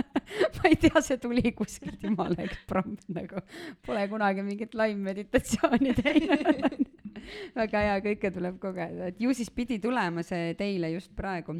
[0.56, 3.40] Ma ei tea, see tuli kuskilt jumala eksprompt nagu,
[3.84, 6.80] pole kunagi mingit live meditatsiooni teinud.
[7.58, 11.56] Väga hea, kõike tuleb kogeda, et ju siis pidi tulema see teile just praegu,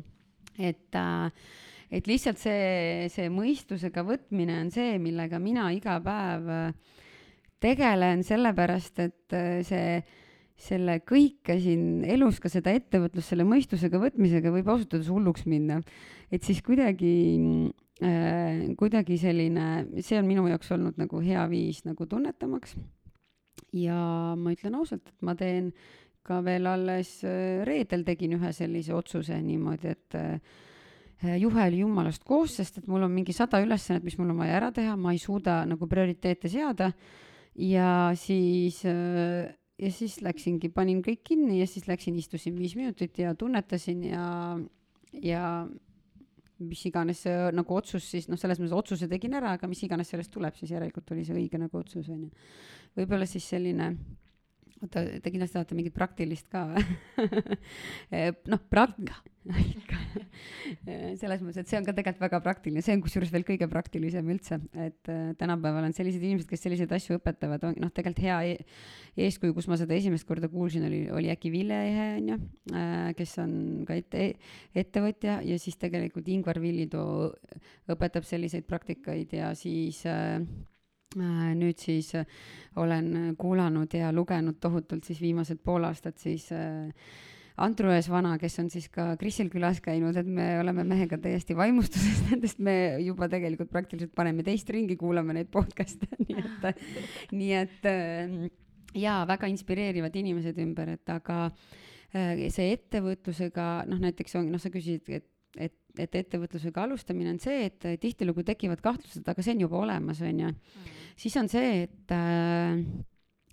[0.61, 1.47] et äh,
[1.95, 6.99] et lihtsalt see, see mõistusega võtmine on see, millega mina iga päev äh,
[7.63, 10.03] tegelen, sellepärast et äh, see,
[10.65, 15.81] selle kõike siin elus, ka seda ettevõtlust selle mõistusega võtmisega võib ausalt öeldes hulluks minna.
[16.31, 17.15] et siis kuidagi
[18.03, 19.67] äh,, kuidagi selline,
[20.01, 22.77] see on minu jaoks olnud nagu hea viis nagu tunnetamaks.
[23.75, 23.99] ja
[24.39, 25.73] ma ütlen ausalt, et ma teen
[26.25, 27.19] ka veel alles
[27.67, 30.17] reedel tegin ühe sellise otsuse niimoodi, et
[31.23, 34.57] juhe oli jumalast koos, sest et mul on mingi sada ülesannet, mis mul on vaja
[34.59, 36.91] ära teha, ma ei suuda nagu prioriteete seada
[37.55, 43.19] ja siis äh, ja siis läksingi, panin kõik kinni ja siis läksin, istusin viis minutit
[43.19, 44.27] ja tunnetasin ja,
[45.23, 45.45] ja
[46.63, 50.13] mis iganes see nagu otsus siis, noh, selles mõttes otsuse tegin ära, aga mis iganes
[50.13, 52.45] sellest tuleb, siis järelikult oli see õige nagu otsus, on ju.
[53.01, 53.91] võib-olla siis selline
[54.87, 56.85] oota, te kindlasti tahate mingit praktilist ka või?
[58.53, 58.97] Noh, prak-,
[59.77, 59.99] ikka.
[61.21, 64.31] Selles mõttes, et see on ka tegelikult väga praktiline, see on kusjuures veel kõige praktilisem
[64.33, 68.39] üldse, et äh, tänapäeval on sellised inimesed, kes selliseid asju õpetavad, on noh, tegelikult hea
[68.55, 72.39] e eeskuju, kus ma seda esimest korda kuulsin, oli, oli äkki Ville Ehe, on ju
[72.73, 73.53] äh,, kes on
[73.89, 74.31] ka ette,
[74.75, 77.29] ettevõtja ja siis tegelikult Ingvar Villitoo
[77.93, 80.41] õpetab selliseid praktikaid ja siis Äh,
[81.19, 82.27] nüüd siis äh,
[82.81, 86.91] olen kuulanud ja lugenud tohutult siis viimased pool aastat siis äh,
[87.65, 91.55] Antru Ees vana, kes on siis ka Krisil külas käinud, et me oleme mehega täiesti
[91.55, 96.83] vaimustuses nendest, me juba tegelikult praktiliselt paneme teist ringi, kuulame neid podcast'e, nii et,
[97.31, 97.89] nii et
[98.99, 101.45] jaa, väga inspireerivad inimesed ümber, et aga
[102.15, 105.31] see ettevõtlusega, noh näiteks on, noh, sa küsisid, et
[105.95, 110.23] et, et ettevõtlusega alustamine on see, et tihtilugu tekivad kahtlused, aga see on juba olemas,
[110.23, 112.79] on ju mm siis on see, et äh,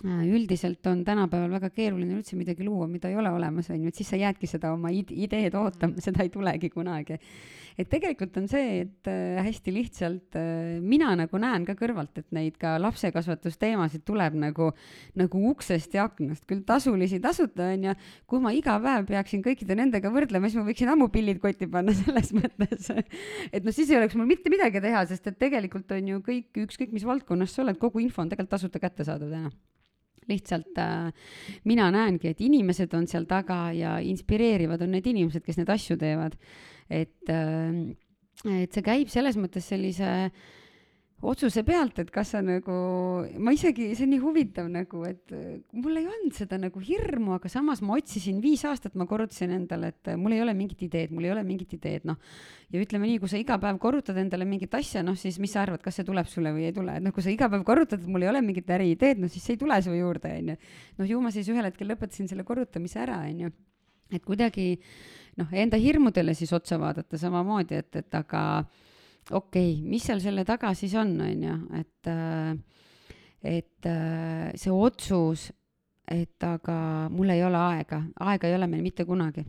[0.06, 3.92] äh, üldiselt on tänapäeval väga keeruline üldse midagi luua, mida ei ole olemas, on ju,
[3.92, 7.20] et siis sa jäädki seda oma ideed ootama, seda ei tulegi kunagi.
[7.82, 12.28] Et tegelikult on see, et äh, hästi lihtsalt äh, mina nagu näen ka kõrvalt, et
[12.36, 14.72] neid ka lapsekasvatusteemasid tuleb nagu,
[15.20, 17.96] nagu uksest ja aknast, küll tasulisi, tasuta on ju.
[18.30, 21.96] kui ma iga päev peaksin kõikide nendega võrdlema, siis ma võiksin ammu pillid kotti panna
[22.02, 22.92] selles mõttes.
[23.52, 26.64] et noh, siis ei oleks mul mitte midagi teha, sest et tegelikult on ju kõik,
[26.68, 29.52] ükskõik mis valdkonnas sa oled, kogu info on tegelikult tasuta kättesaadav täna
[30.30, 31.14] lihtsalt äh,
[31.64, 35.98] mina näengi, et inimesed on seal taga ja inspireerivad on need inimesed, kes neid asju
[36.02, 36.38] teevad.
[36.92, 37.84] Et äh,,
[38.62, 40.12] et see käib selles mõttes sellise
[41.22, 42.76] otsuse pealt, et kas sa nagu,
[43.42, 47.36] ma isegi, see on nii huvitav nagu, et äh, mul ei olnud seda nagu hirmu,
[47.38, 50.82] aga samas ma otsisin viis aastat, ma korrutasin endale, et äh, mul ei ole mingit
[50.88, 52.18] ideed, mul ei ole mingit ideed, noh.
[52.74, 55.62] ja ütleme nii, kui sa iga päev korrutad endale mingit asja, noh siis mis sa
[55.68, 58.02] arvad, kas see tuleb sulle või ei tule, et noh, kui sa iga päev korrutad,
[58.02, 60.58] et mul ei ole mingit äriideed, noh siis see ei tule su juurde, onju.
[60.98, 63.54] noh, ju ma siis ühel hetkel lõpetasin selle korrutamise ära, onju.
[64.12, 64.74] Et kuidagi
[65.40, 68.44] noh, enda hirmudele siis otsa vaadata samamoodi, et, et aga
[69.32, 72.12] okei okay,, mis seal selle taga siis on, on ju, et,
[73.56, 73.90] et
[74.60, 75.50] see otsus,
[76.12, 76.78] et aga
[77.14, 79.46] mul ei ole aega, aega ei ole meil mitte kunagi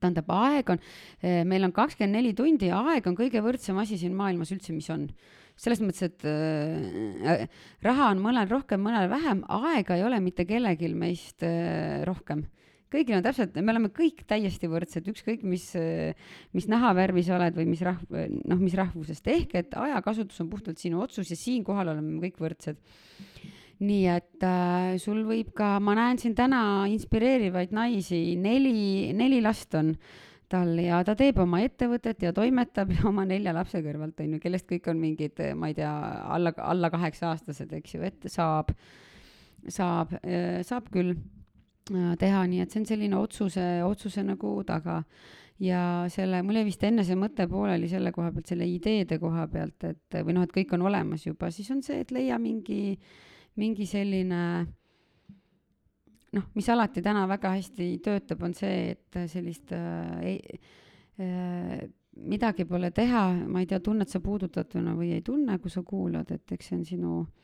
[0.00, 0.82] tähendab, aeg on,
[1.48, 5.08] meil on kakskümmend neli tundi aeg on kõige võrdsem asi siin maailmas üldse, mis on.
[5.56, 7.44] selles mõttes, et äh,
[7.84, 12.42] raha on mõnel rohkem, mõnel vähem, aega ei ole mitte kellelgi meist äh, rohkem
[12.94, 15.66] kõigil on täpselt, me oleme kõik täiesti võrdsed, ükskõik mis,
[16.54, 18.14] mis nahavärvi sa oled või mis rahv-,
[18.50, 22.78] noh, mis rahvusest, ehk et ajakasutus on puhtalt sinu otsus ja siinkohal oleme kõik võrdsed.
[23.84, 29.74] nii et äh, sul võib ka, ma näen siin täna inspireerivaid naisi, neli, neli last
[29.74, 29.90] on
[30.48, 34.42] tal ja ta teeb oma ettevõtet ja toimetab ja oma nelja lapse kõrvalt, on ju,
[34.42, 35.92] kellest kõik on mingid, ma ei tea,
[36.36, 38.70] alla, alla kaheksa-aastased, eks ju, et saab,
[39.66, 40.14] saab,
[40.62, 41.33] saab küll Äh,
[41.92, 45.02] teha, nii et see on selline otsuse, otsuse nagu taga.
[45.62, 49.44] ja selle, mul jäi vist enne see mõte pooleli selle koha pealt, selle ideede koha
[49.46, 52.96] pealt, et või noh, et kõik on olemas juba, siis on see, et leia mingi,
[53.62, 54.40] mingi selline
[56.34, 60.58] noh, mis alati täna väga hästi töötab, on see, et sellist äh,
[61.22, 65.86] äh, midagi pole teha, ma ei tea, tunned sa puudutatuna või ei tunne, kui sa
[65.86, 67.43] kuulad, et eks see on sinu äh,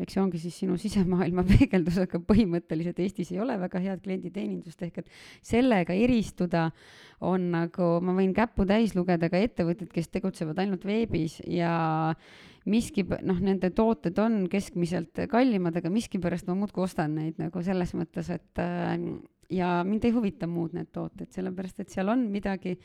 [0.00, 4.82] eks see ongi siis sinu sisemaailma peegeldus, aga põhimõtteliselt Eestis ei ole väga head klienditeenindust,
[4.86, 5.10] ehk et
[5.46, 6.68] sellega eristuda
[7.26, 11.74] on nagu, ma võin käppu täis lugeda ka ettevõtted, kes tegutsevad ainult veebis ja
[12.70, 17.94] miski, noh, nende tooted on keskmiselt kallimad, aga miskipärast ma muudkui ostan neid nagu selles
[17.96, 18.96] mõttes, et äh,
[19.50, 22.76] ja mind ei huvita muud need tooted, sellepärast et seal on midagi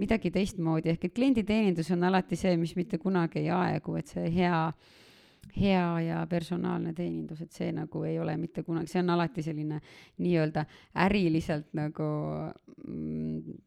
[0.00, 4.30] midagi teistmoodi, ehk et klienditeenindus on alati see, mis mitte kunagi ei aegu, et see
[4.32, 4.60] hea
[5.56, 9.80] hea ja personaalne teenindus, et see nagu ei ole mitte kunagi, see on alati selline
[10.22, 10.64] nii-öelda
[11.06, 12.06] äriliselt nagu
[12.86, 13.58] mm,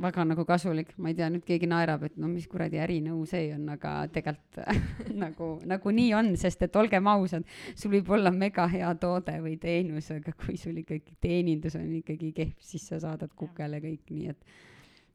[0.00, 3.52] väga nagu kasulik, ma ei tea, nüüd keegi naerab, et no mis kuradi ärinõu see
[3.54, 4.60] on, aga tegelikult
[5.24, 7.46] nagu, nagu nii on, sest et olgem ausad,
[7.78, 12.32] sul võib olla mega hea toode või teenus, aga kui sul ikkagi teenindus on ikkagi
[12.34, 14.54] kehv, siis sa saadad kukele kõik, nii et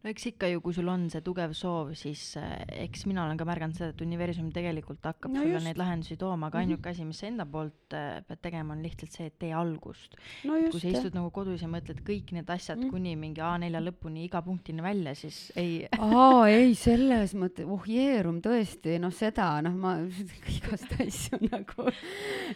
[0.03, 3.35] no eks ikka ju, kui sul on see tugev soov, siis äh, eks mina olen
[3.37, 5.65] ka märganud seda, et universum tegelikult hakkab No sulle just.
[5.67, 6.69] neid lahendusi tooma, aga Mhm.
[6.69, 10.15] ainuke asi, mis sa enda poolt äh, pead tegema, on lihtsalt see, et tee algust.
[10.45, 12.89] no kui just sa istud nagu kodus ja mõtled kõik need asjad Mm.
[12.91, 18.39] kuni mingi A4 lõpuni iga punktini välja, siis ei aa ei selles mõttes oh jeerum
[18.41, 19.97] tõesti noh seda noh ma
[20.55, 21.89] igast asju nagu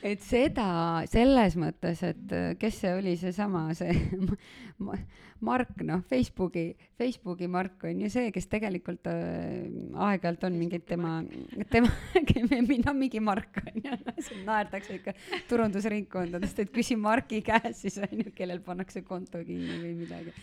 [0.02, 3.92] et seda selles mõttes et äh, kes see oli seesama see
[4.84, 4.96] Ma-
[5.44, 6.66] Mark noh Facebooki
[7.00, 9.68] Facebooki Mark on ju see kes tegelikult äh,
[10.08, 11.18] aeg-ajalt on mingeid tema
[11.74, 11.92] tema
[12.86, 15.16] no mingi Mark on ju noh siin naerdakse ikka
[15.50, 20.34] turundusringkondadest et küsi Marki käest siis on ju kellel pannakse konto kinni või midagi.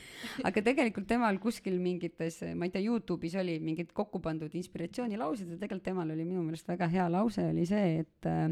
[0.46, 5.60] Aga tegelikult temal kuskil mingites, ma ei tea, Youtube'is oli mingid kokku pandud inspiratsioonilaused ja
[5.60, 8.50] tegelikult temal oli minu meelest väga hea lause oli see, et äh,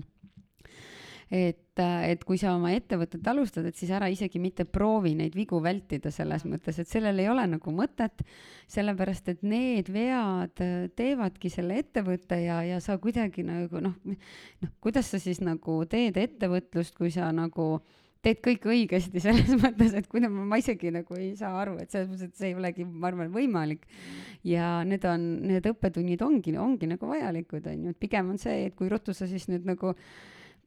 [1.30, 5.60] et, et kui sa oma ettevõtet alustad, et siis ära isegi mitte proovi neid vigu
[5.64, 8.24] vältida selles mõttes, et sellel ei ole nagu mõtet,
[8.70, 10.64] sellepärast et need vead
[10.96, 16.16] teevadki selle ettevõtte ja, ja sa kuidagi nagu noh, noh, kuidas sa siis nagu teed
[16.20, 17.76] ettevõtlust, kui sa nagu
[18.24, 22.08] teed kõik õigesti selles mõttes, et ma, ma isegi nagu ei saa aru, et selles
[22.10, 23.86] mõttes, et see ei olegi, ma arvan, võimalik.
[24.46, 28.66] ja need on, need õppetunnid ongi, ongi nagu vajalikud, on ju, et pigem on see,
[28.68, 29.94] et kui ruttu sa siis nüüd nagu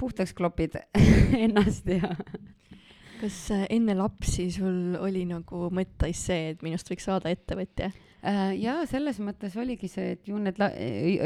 [0.02, 0.80] puhtaks klopid
[1.46, 2.16] ennast ja
[3.22, 7.92] kas äh, enne lapsi sul oli nagu mõtteis see, et minust võiks saada ettevõtja?
[8.22, 10.60] Äh, jaa, selles mõttes oligi see, et ju need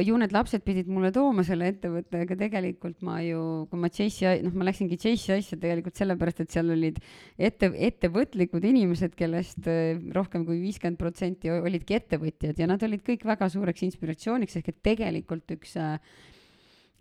[0.08, 3.40] ju need lapsed pidid mulle tooma selle ettevõtte, aga tegelikult ma ju,
[3.72, 7.02] kui ma Chase'i, noh, ma läksingi Chase'i asja tegelikult sellepärast, et seal olid
[7.36, 13.28] ette, ettevõtlikud inimesed, kellest äh, rohkem kui viiskümmend protsenti olidki ettevõtjad ja nad olid kõik
[13.28, 16.00] väga suureks inspiratsiooniks, ehk et tegelikult üks äh,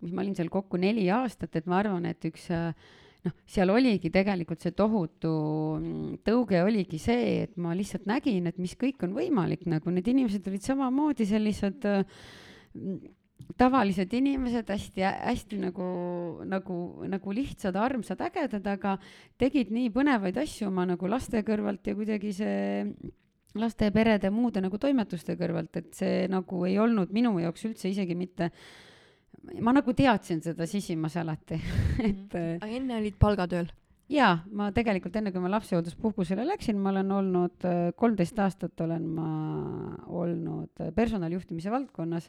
[0.04, 2.70] mis ma olin seal kokku neli aastat, et ma arvan, et üks äh,
[3.24, 5.32] noh, seal oligi tegelikult see tohutu
[5.80, 10.08] mm, tõuge oligi see, et ma lihtsalt nägin, et mis kõik on võimalik, nagu need
[10.12, 12.04] inimesed olid samamoodi sellised äh,
[13.58, 15.88] tavalised inimesed, hästi, hästi nagu,
[16.48, 16.78] nagu,
[17.10, 18.96] nagu lihtsad, armsad, ägedad, aga
[19.40, 22.64] tegid nii põnevaid asju oma nagu laste kõrvalt ja kuidagi see
[23.60, 28.16] laste, perede, muude nagu toimetuste kõrvalt, et see nagu ei olnud minu jaoks üldse isegi
[28.18, 28.50] mitte
[29.60, 31.58] ma nagu teadsin seda sisimas alati
[32.08, 33.70] et äh, aga enne olid palgatööl?
[34.10, 39.06] jaa, ma tegelikult enne, kui ma lapsehoolduspuhkusele läksin, ma olen olnud äh, kolmteist aastat olen
[39.16, 39.30] ma
[40.06, 42.28] olnud äh, personalijuhtimise valdkonnas.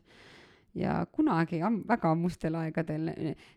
[0.75, 3.07] Ja kunagi am, väga ammustel aegadel,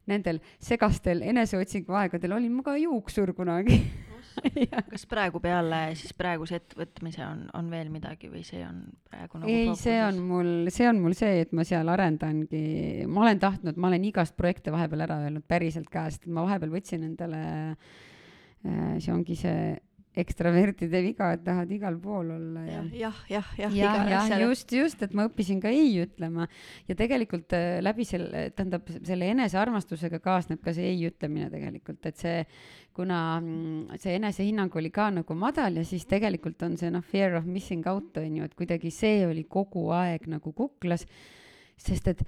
[0.06, 3.80] nendel segastel eneseotsingu aegadel olin ma ka juuksur kunagi
[4.92, 9.52] kas praegu peale siis praeguse ettevõtmise on, on veel midagi või see on praegu nagu
[9.52, 13.80] ei, see on mul, see on mul see, et ma seal arendangi, ma olen tahtnud,
[13.80, 19.12] ma olen igast projekte vahepeal ära öelnud päriselt käest, ma vahepeal võtsin endale äh, see
[19.14, 19.76] ongi see
[20.18, 25.02] ekstravertide viga, et tahad igal pool olla ja jah, jah, jah, jah, jah, just, just,
[25.04, 26.48] et ma õppisin ka ei ütlema.
[26.88, 32.18] Ja tegelikult äh, läbi selle, tähendab selle enesearmastusega kaasneb ka see ei ütlemine tegelikult, et
[32.20, 32.42] see,
[32.96, 37.38] kuna mm, see enesehinnang oli ka nagu madal ja siis tegelikult on see noh, fear
[37.38, 41.06] of missing out on ju, et kuidagi see oli kogu aeg nagu kuklas,
[41.78, 42.26] sest et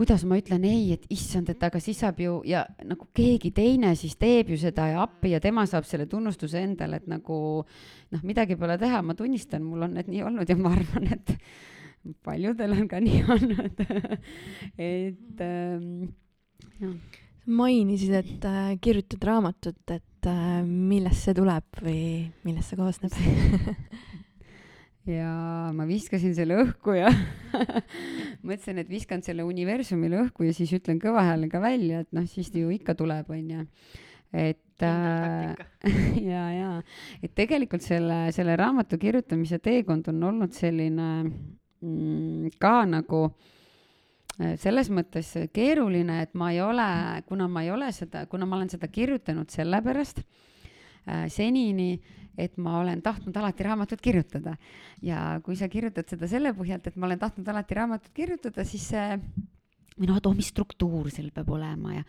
[0.00, 3.90] kuidas ma ütlen ei, et issand, et aga siis saab ju ja nagu keegi teine
[4.00, 8.22] siis teeb ju seda ja appi ja tema saab selle tunnustuse endale, et nagu noh,
[8.24, 11.34] midagi pole teha, ma tunnistan, mul on need nii olnud ja ma arvan, et
[12.24, 13.82] paljudel on ka nii olnud
[14.80, 16.08] et ähm,
[16.80, 16.96] jah.
[17.60, 22.02] mainisid, et äh, kirjutad raamatut, et äh, millest see tuleb või
[22.48, 23.20] millest see koosneb
[25.10, 25.30] ja
[25.74, 27.10] ma viskasin selle õhku ja
[28.46, 32.52] mõtlesin, et viskan selle universumile õhku ja siis ütlen kõva häälega välja, et noh, siis
[32.54, 33.66] ju ikka tuleb, onju.
[34.32, 35.54] et äh,
[36.32, 36.72] ja, ja,
[37.22, 44.92] et tegelikult selle, selle raamatu kirjutamise teekond on olnud selline mm, ka nagu äh, selles
[44.94, 46.90] mõttes keeruline, et ma ei ole,
[47.28, 51.92] kuna ma ei ole seda, kuna ma olen seda kirjutanud sellepärast äh, senini,
[52.38, 54.56] et ma olen tahtnud alati raamatut kirjutada.
[55.02, 58.90] Ja kui sa kirjutad seda selle põhjalt, et ma olen tahtnud alati raamatut kirjutada, siis
[58.92, 59.08] see
[60.00, 62.02] või noh, et oh, mis struktuur seal peab olema ja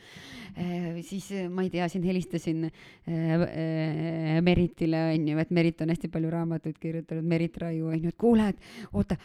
[0.56, 6.12] äh, siis äh, ma ei tea, siin helistasin äh, Meritile onju, et Merit on hästi
[6.14, 9.18] palju raamatuid kirjutanud, Merit Raiu onju, et kuule, et oota,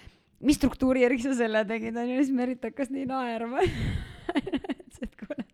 [0.46, 3.62] mis struktuuri järgi sa selle tegid onju, siis Merit hakkas nii naerma
[5.04, 5.44] et kuule,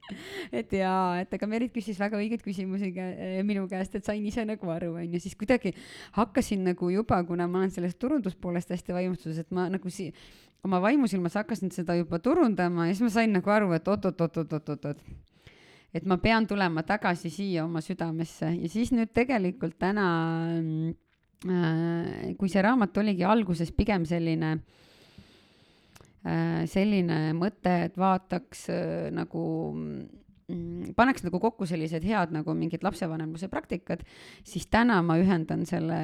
[0.53, 4.45] et jaa, et aga Merit küsis väga õigeid küsimusi kä- minu käest, et sain ise
[4.49, 5.75] nagu aru, onju, siis kuidagi
[6.19, 10.11] hakkasin nagu juba, kuna ma olen sellest turunduspoolest hästi vaimustuses, et ma nagu si-,
[10.67, 15.03] oma vaimusilmas hakkasin seda juba turundama ja siis ma sain nagu aru, et oot-oot-oot-oot-oot-oot.
[15.93, 20.07] et ma pean tulema tagasi siia oma südamesse ja siis nüüd tegelikult täna
[20.61, 20.95] mm,
[21.49, 24.89] äh, kui see raamat oligi alguses pigem selline äh,
[26.71, 29.45] selline mõte, et vaataks äh, nagu
[29.75, 34.05] mm, paneks nagu kokku sellised head nagu mingid lapsevanemluse praktikad,
[34.47, 35.99] siis täna ma ühendan selle,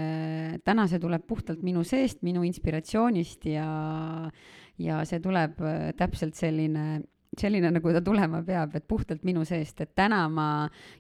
[0.67, 3.69] täna see tuleb puhtalt minu seest, minu inspiratsioonist ja,
[4.83, 7.05] ja see tuleb äh, täpselt selline
[7.37, 10.47] selline, nagu ta tulema peab, et puhtalt minu seest, et täna ma,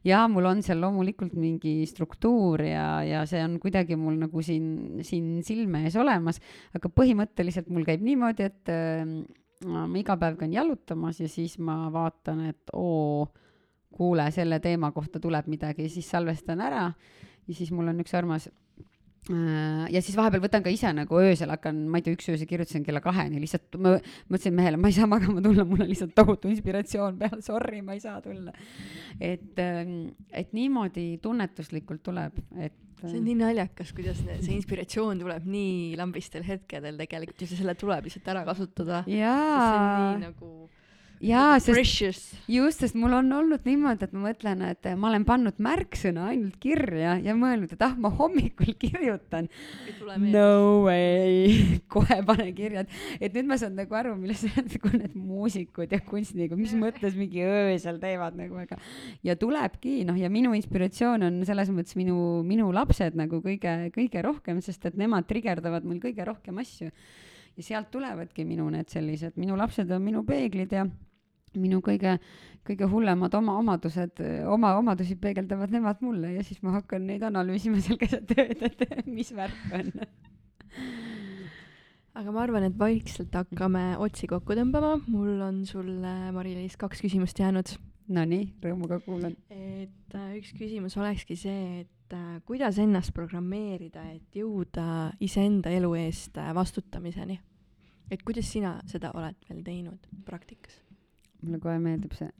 [0.07, 5.01] jaa, mul on seal loomulikult mingi struktuur ja, ja see on kuidagi mul nagu siin,
[5.07, 6.41] siin silme ees olemas,
[6.77, 9.05] aga põhimõtteliselt mul käib niimoodi, et äh,
[9.67, 13.27] ma iga päev käin jalutamas ja siis ma vaatan, et oo,
[13.99, 16.91] kuule, selle teema kohta tuleb midagi, siis salvestan ära
[17.49, 18.51] ja siis mul on üks armas
[19.29, 22.85] ja siis vahepeal võtan ka ise nagu öösel hakkan, ma ei tea, üks öösel kirjutasin
[22.87, 23.97] kella kaheni, lihtsalt ma
[24.31, 27.97] mõtlesin mehele, ma ei saa magama tulla, mul on lihtsalt tohutu inspiratsioon peal, sorry, ma
[27.97, 28.55] ei saa tulla.
[29.21, 35.45] et, ähm, et niimoodi tunnetuslikult tuleb, et see on nii naljakas, kuidas see inspiratsioon tuleb
[35.47, 39.05] nii lambistel hetkedel tegelikult ja selle tuleb lihtsalt ära kasutada.
[39.07, 39.61] jaa.
[39.61, 40.53] see on nii nagu
[41.25, 42.03] jaa, sest
[42.49, 46.59] just, sest mul on olnud niimoodi, et ma mõtlen, et ma olen pannud märksõna ainult
[46.63, 49.49] kirja ja mõelnud, et ah, ma hommikul kirjutan.
[50.23, 51.57] no way,
[51.95, 52.99] kohe pane kirja, et,
[53.29, 57.43] et nüüd ma saan nagu aru, milles nagu need muusikud ja kunstnikud, mis mõttes mingi
[57.47, 58.79] öösel teevad nagu, aga
[59.27, 64.23] ja tulebki, noh, ja minu inspiratsioon on selles mõttes minu, minu lapsed nagu kõige, kõige
[64.25, 66.93] rohkem, sest et nemad trigerdavad mul kõige rohkem asju.
[67.59, 70.85] Ja sealt tulevadki minu need sellised, minu lapsed on minu peeglid ja
[71.61, 72.17] minu kõige,
[72.67, 77.83] kõige hullemad oma omadused, oma omadusi peegeldavad nemad mulle ja siis ma hakkan neid analüüsima
[77.85, 78.89] seal keset ööd, et
[79.19, 79.93] mis värk on.
[82.19, 87.39] aga ma arvan, et vaikselt hakkame otsi kokku tõmbama, mul on sulle, Mari-Liis, kaks küsimust
[87.39, 87.77] jäänud.
[88.09, 89.35] Nonii, rõõmuga kuulan.
[89.53, 95.93] et äh, üks küsimus olekski see, et äh, kuidas ennast programmeerida, et jõuda iseenda elu
[96.01, 97.37] eest äh, vastutamiseni?
[98.09, 100.81] et kuidas sina seda oled veel teinud praktikas?
[101.43, 102.31] Mulle kohe meeldib see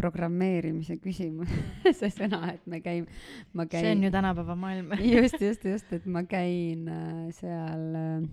[0.00, 1.50] programmeerimise küsimus
[1.98, 3.08] see sõna, et me käime,
[3.52, 3.84] ma käin.
[3.84, 8.30] see on ju tänapäeva maailm just, just, just, et ma käin äh, seal äh,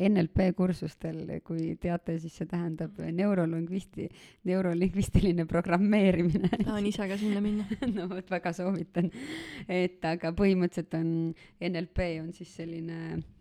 [0.00, 4.06] NLP kursustel, kui teate, siis see tähendab neurolingvisti,
[4.48, 6.48] neurolingvistiline programmeerimine.
[6.64, 9.10] tahan ise ka sinna minna no vot, väga soovitan.
[9.68, 11.12] et aga põhimõtteliselt on
[11.68, 13.39] NLP on siis selline Äh,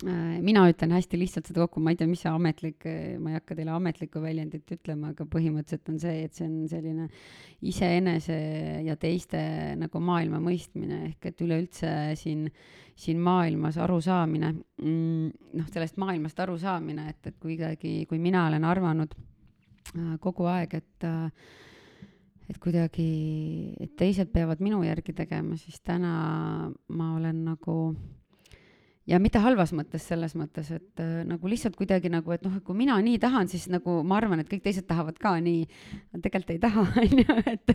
[0.00, 3.36] mina ütlen hästi lihtsalt seda kokku, ma ei tea, mis see ametlik, äh, ma ei
[3.36, 7.08] hakka teile ametlikku väljendit ütlema, aga põhimõtteliselt on see, et see on selline
[7.68, 8.36] iseenese
[8.86, 9.40] ja teiste
[9.80, 12.46] nagu maailma mõistmine, ehk et üleüldse siin,
[12.96, 19.16] siin maailmas arusaamine mm,, noh, sellest maailmast arusaamine, et, et kuidagi, kui mina olen arvanud
[19.16, 21.58] äh, kogu aeg, et äh,
[22.50, 23.04] et kuidagi,
[23.78, 26.14] et teised peavad minu järgi tegema, siis täna
[26.88, 27.76] ma olen nagu
[29.10, 32.64] ja mitte halvas mõttes, selles mõttes, et äh, nagu lihtsalt kuidagi nagu, et noh, et
[32.66, 35.66] kui mina nii tahan, siis nagu ma arvan, et kõik teised tahavad ka nii.
[36.22, 37.74] tegelikult ei taha, on ju, et,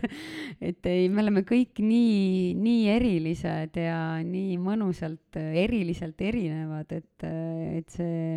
[0.72, 7.26] et ei, me oleme kõik nii, nii erilised ja nii mõnusalt äh, eriliselt erinevad, et,
[7.26, 8.36] äh, et see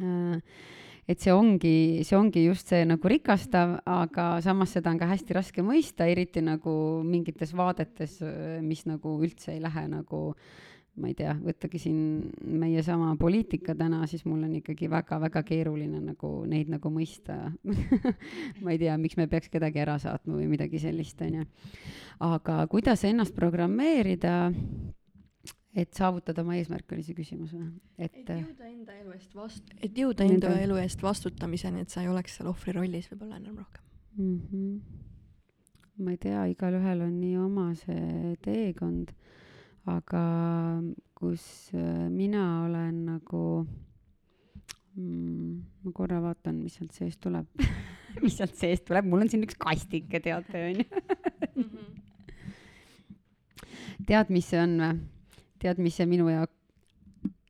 [0.00, 0.68] äh,
[1.10, 5.34] et see ongi, see ongi just see nagu rikastav, aga samas seda on ka hästi
[5.34, 6.72] raske mõista, eriti nagu
[7.02, 8.20] mingites vaadetes,
[8.62, 11.98] mis nagu üldse ei lähe nagu äh, ma ei tea, võttagi siin
[12.60, 17.36] meie sama poliitika täna, siis mul on ikkagi väga-väga keeruline nagu neid nagu mõista
[18.64, 21.46] ma ei tea, miks me peaks kedagi ära saatma või midagi sellist, onju.
[22.26, 24.50] aga kuidas ennast programmeerida,
[25.78, 27.70] et saavutada oma eesmärk, oli see küsimus või?
[28.00, 32.10] et jõuda enda elu eest vast-, et jõuda enda elu eest vastutamiseni, et sa ei
[32.10, 33.86] oleks seal ohvri rollis võib-olla enam rohkem
[34.18, 34.40] mm.
[34.50, 36.04] -hmm.
[36.04, 39.14] ma ei tea, igalühel on nii oma see teekond
[39.88, 40.24] aga
[41.16, 43.66] kus äh, mina olen nagu
[44.96, 47.46] mm, ma korra vaatan, mis sealt seest tuleb
[48.24, 50.84] mis sealt seest tuleb, mul on siin üks kastike, teate onju
[54.08, 54.96] tead, mis see on või?
[55.60, 56.54] tead, mis see minu jaoks,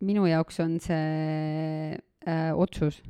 [0.02, 1.94] minu jaoks on see
[2.26, 3.02] äh, otsus.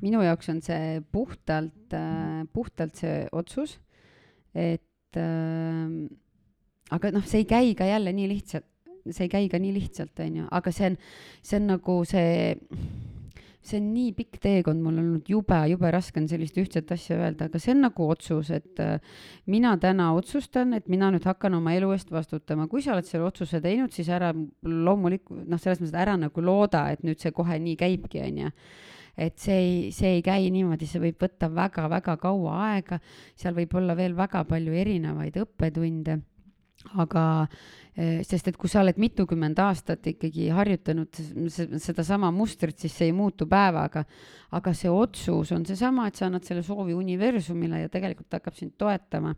[0.00, 3.78] minu jaoks on see puhtalt äh,, puhtalt see otsus,
[4.54, 6.08] et äh,
[6.94, 8.66] aga noh, see ei käi ka jälle nii lihtsalt,
[9.10, 10.98] see ei käi ka nii lihtsalt, onju, aga see on,
[11.46, 12.56] see on nagu see,
[13.60, 15.30] see on nii pikk teekond, mul on olnud.
[15.30, 19.18] Jube, jube raske on sellist ühtset asja öelda, aga see on nagu otsus, et äh,
[19.50, 22.68] mina täna otsustan, et mina nüüd hakkan oma elu eest vastutama.
[22.70, 26.88] kui sa oled selle otsuse teinud, siis ära loomulikult, noh, selles mõttes ära nagu looda,
[26.94, 28.54] et nüüd see kohe nii käibki, onju.
[29.20, 33.00] Et see ei, see ei käi niimoodi, see võib võtta väga-väga kaua aega,
[33.36, 36.20] seal võib olla veel väga palju erinevaid õppetunde
[37.00, 37.24] aga
[37.94, 41.20] eh, sest et kui sa oled mitukümmend aastat ikkagi harjutanud
[41.80, 44.04] sedasama mustrit, siis see ei muutu päevaga.
[44.50, 48.74] aga see otsus on seesama, et sa annad selle soovi universumile ja tegelikult hakkab sind
[48.78, 49.34] toetama.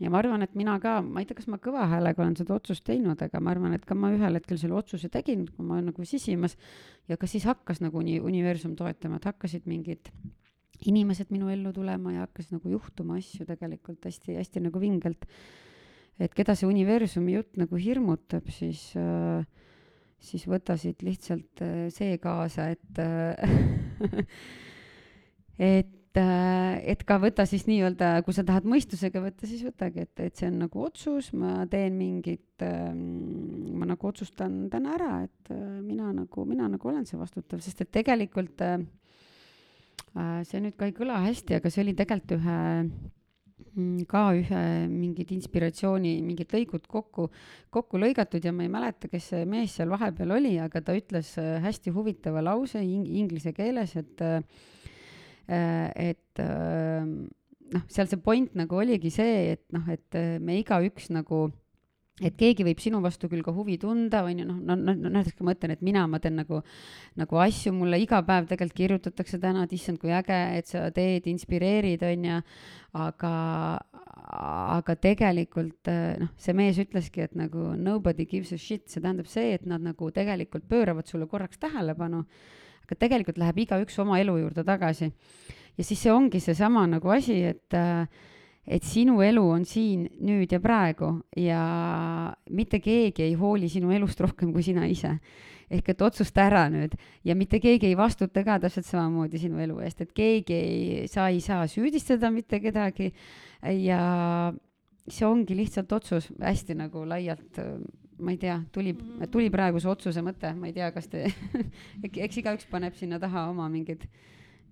[0.00, 2.54] ja ma arvan, et mina ka, ma ei tea, kas ma kõva häälega olen seda
[2.54, 5.80] otsust teinud, aga ma arvan, et ka ma ühel hetkel selle otsuse tegin, kui ma
[5.82, 6.56] nagu sisimas
[7.08, 10.12] ja ka siis hakkas nagu uni-, universum toetama, et hakkasid mingid
[10.86, 15.26] inimesed minu ellu tulema ja hakkas nagu juhtuma asju tegelikult hästi-hästi nagu vingelt
[16.18, 19.46] et keda see universumi jutt nagu hirmutab, siis äh,
[20.20, 23.38] siis võta siit lihtsalt äh, see kaasa, et äh,
[25.76, 30.24] et äh, et ka võta siis nii-öelda, kui sa tahad mõistusega võtta, siis võtagi, et,
[30.26, 35.52] et see on nagu otsus, ma teen mingit äh,, ma nagu otsustan täna ära, et
[35.84, 38.64] mina nagu, mina nagu olen see vastutav, sest et tegelikult
[40.48, 42.58] see nüüd ka ei kõla hästi, aga see oli tegelikult ühe
[44.10, 47.28] ka ühe mingid inspiratsiooni, mingid lõigud kokku,
[47.74, 51.34] kokku lõigatud ja ma ei mäleta, kes see mees seal vahepeal oli, aga ta ütles
[51.40, 54.42] äh, hästi huvitava lause ing-, inglise keeles, et äh,
[55.48, 57.06] et äh,
[57.72, 61.46] noh, seal see point nagu oligi see, et noh, et me igaüks nagu
[62.24, 65.12] et keegi võib sinu vastu küll ka huvi tunda, on ju, noh, no, no, no
[65.14, 66.60] näiteks ma mõtlen, et mina, ma teen nagu,
[67.18, 71.28] nagu asju, mulle iga päev tegelikult kirjutatakse täna, et issand, kui äge, et sa teed,
[71.30, 72.38] inspireerid, on ju,
[73.06, 73.32] aga,
[74.78, 75.92] aga tegelikult
[76.22, 79.84] noh, see mees ütleski, et nagu nobody gives a shit, see tähendab see, et nad
[79.84, 82.24] nagu tegelikult pööravad sulle korraks tähelepanu,
[82.86, 85.12] aga tegelikult läheb igaüks oma elu juurde tagasi.
[85.78, 88.08] ja siis see ongi seesama nagu asi, et äh,
[88.68, 91.60] et sinu elu on siin nüüd ja praegu ja
[92.52, 95.18] mitte keegi ei hooli sinu elust rohkem kui sina ise.
[95.68, 96.94] ehk et otsusta ära nüüd
[97.24, 101.28] ja mitte keegi ei vastuta ka täpselt samamoodi sinu elu eest, et keegi ei, sa
[101.28, 103.10] ei saa süüdistada mitte kedagi
[103.84, 104.52] ja
[105.08, 107.60] see ongi lihtsalt otsus hästi nagu laialt
[108.18, 109.28] ma ei tea, tuli, mhm.
[109.30, 111.28] tuli praegu see otsuse mõte, ma ei tea, kas te
[112.02, 114.08] eks igaüks paneb sinna taha oma mingid,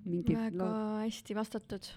[0.05, 1.05] mingid väga lood.
[1.07, 1.93] hästi vastatud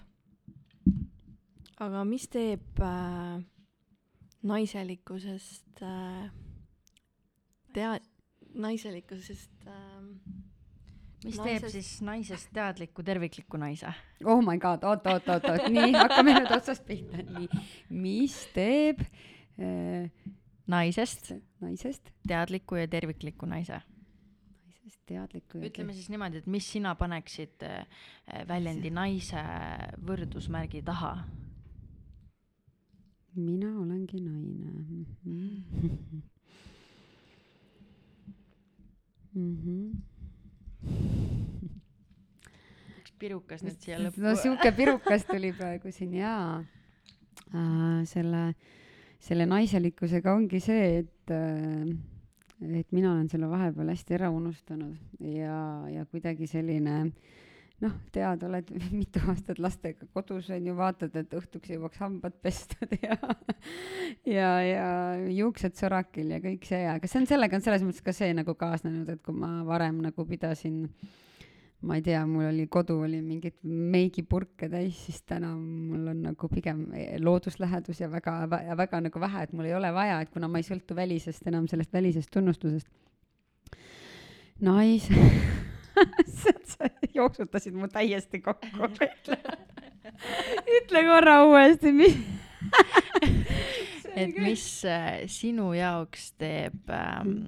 [1.80, 3.40] aga mis teeb äh,
[4.42, 6.30] naiselikkusest äh,
[7.74, 8.00] tea-,
[8.54, 10.02] naiselikkusest äh,
[11.24, 11.44] mis naisest...
[11.44, 13.92] teeb siis naisest teadliku tervikliku naise?
[14.24, 17.48] oh my god, oot, oot, oot, oot, nii, hakkame nüüd otsast pihta, nii.
[17.92, 20.10] mis teeb äh,
[20.70, 21.32] naisest,
[21.64, 23.80] naisest teadliku ja tervikliku naise?
[24.68, 27.84] naisest teadliku ja ütleme siis niimoodi, et mis sina paneksid äh,
[28.48, 29.44] väljendi naise
[30.08, 31.14] võrdusmärgi taha
[33.40, 35.06] mina olengi naine mm.
[35.24, 36.22] -hmm.
[39.34, 39.86] Mm -hmm.
[42.98, 44.22] üks pirukas nüüd siia lõppu.
[44.22, 46.64] no sihuke pirukas tuli praegu siin jaa
[47.54, 48.04] äh,.
[48.04, 48.54] selle,
[49.20, 51.96] selle naiselikkusega ongi see, et äh,
[52.80, 57.12] et mina olen selle vahepeal hästi ära unustanud ja, ja kuidagi selline äh,
[57.84, 62.92] noh, tead, oled mitu aastat lastega kodus on ju, vaatad, et õhtuks jõuaks hambad pestud
[63.00, 63.16] ja
[64.38, 64.90] ja, ja
[65.32, 68.54] juuksed sorakil ja kõik see, aga see on sellega on selles mõttes ka see nagu
[68.58, 70.86] kaasnenud, et kui ma varem nagu pidasin
[71.80, 76.50] ma ei tea, mul oli kodu oli mingeid meigipurke täis, siis täna mul on nagu
[76.52, 76.84] pigem
[77.24, 80.68] looduslähedus ja väga, väga nagu vähe, et mul ei ole vaja, et kuna ma ei
[80.68, 82.88] sõltu välisest enam sellest välisest tunnustusest.
[84.60, 85.16] naise
[86.72, 88.90] sa jooksutasid mu täiesti kokku.
[90.76, 92.16] Ütle korra uuesti, mis
[94.20, 97.44] et mis äh, sinu jaoks teeb ähm,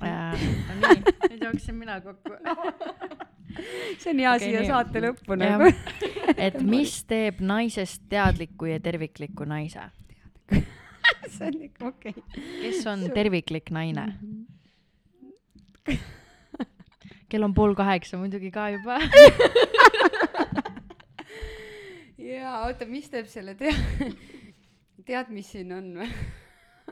[0.00, 0.46] äh,
[0.80, 2.36] no nii, nüüd jooksin mina kokku.
[4.00, 4.70] See on hea okay, siia nii.
[4.70, 5.70] saate lõppu nagu.
[6.36, 9.88] Et mis teeb naisest teadliku ja tervikliku naise?
[10.50, 12.12] See on ikka okei.
[12.12, 12.44] Okay..
[12.66, 14.06] kes on terviklik naine?
[14.20, 14.44] Mm?
[15.86, 16.24] -hmm
[17.30, 18.98] kell on pool kaheksa muidugi ka juba.
[22.26, 24.10] Jaa, oota, mis teeb selle tea-,
[25.06, 26.10] tead, mis siin on või?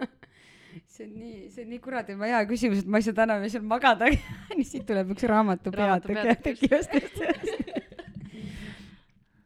[0.94, 3.64] see on nii, see on nii kuradi hea küsimus, et ma ei saa täna seal
[3.66, 4.10] magada.
[4.54, 7.74] Nii siit tuleb üks raamatu peatükk, just, just, just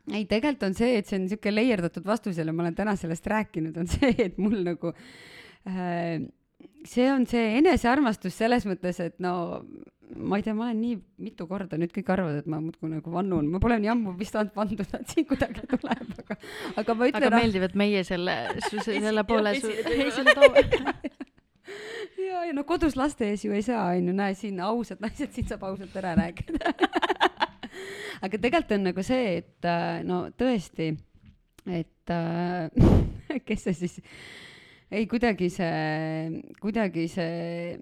[0.08, 3.26] ei, tegelikult on see, et see on niisugune leierdatud vastus jälle, ma olen täna sellest
[3.28, 4.92] rääkinud, on see, et mul nagu
[5.68, 6.22] äh,
[6.88, 9.34] see on see enesearmastus selles mõttes, et no
[10.16, 13.12] ma ei tea, ma olen nii mitu korda, nüüd kõik arvavad, et ma muudkui nagu
[13.12, 16.38] vannun, ma pole nii ammu vist saanud vanduda, et siin kuidagi tuleb, aga,
[16.82, 17.26] aga ma ütlen.
[17.28, 18.36] aga meeldib, et meie selle,
[18.86, 19.72] selle poole su
[20.08, 20.64] esile toome.
[22.28, 25.48] ja, ja no kodus laste ees ju ei saa, onju, näe siin ausad naised, siin
[25.50, 26.72] saab ausalt ära rääkida
[28.24, 30.92] aga tegelikult on nagu see, et äh, no tõesti,
[31.68, 33.98] et äh, kes see siis
[34.90, 37.76] ei kuidagi see, kuidagi see,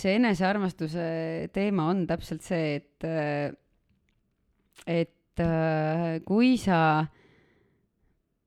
[0.00, 1.06] see enesearmastuse
[1.54, 3.06] teema on täpselt see, et,
[4.86, 5.44] et
[6.28, 6.78] kui sa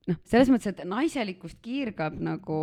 [0.06, 2.60] noh, selles mõttes, et naiselikkust kiirgab nagu,